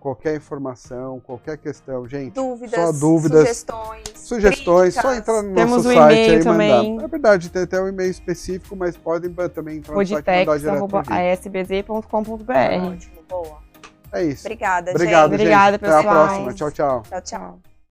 Qualquer 0.00 0.36
informação, 0.36 1.20
qualquer 1.20 1.58
questão, 1.58 2.06
gente. 2.06 2.34
Dúvidas, 2.34 2.80
só 2.80 2.92
dúvidas, 2.92 3.40
sugestões, 3.48 4.02
sugestões, 4.14 4.94
só 4.94 5.00
críticas. 5.02 5.18
entrar 5.18 5.42
no 5.42 5.54
Temos 5.54 5.84
nosso 5.84 5.88
site 5.94 6.12
e-mail 6.12 6.32
aí 6.34 6.38
e 6.40 6.44
também. 6.44 6.90
mandar. 6.92 7.04
É 7.04 7.08
verdade, 7.08 7.50
tem 7.50 7.62
até 7.62 7.80
um 7.82 7.88
e-mail 7.88 8.10
específico, 8.10 8.76
mas 8.76 8.96
podem 8.96 9.32
também 9.48 9.78
entrar 9.78 9.94
no 9.96 10.06
site 10.06 10.24
e 10.24 10.66
mandar 10.66 11.02
tex.asbz.com.br. 11.02 12.92
Ótimo, 12.92 13.22
boa. 13.28 13.58
É 14.12 14.24
isso. 14.24 14.46
Obrigada, 14.46 14.90
Obrigado, 14.92 15.30
gente. 15.32 15.40
gente. 15.40 15.48
Obrigada, 15.48 15.76
Até 15.76 15.86
a 15.86 15.96
pessoal. 15.96 16.14
próxima. 16.14 16.54
Tchau. 16.54 16.70
Tchau, 16.70 17.02
tchau. 17.02 17.20
Tchau. 17.22 17.77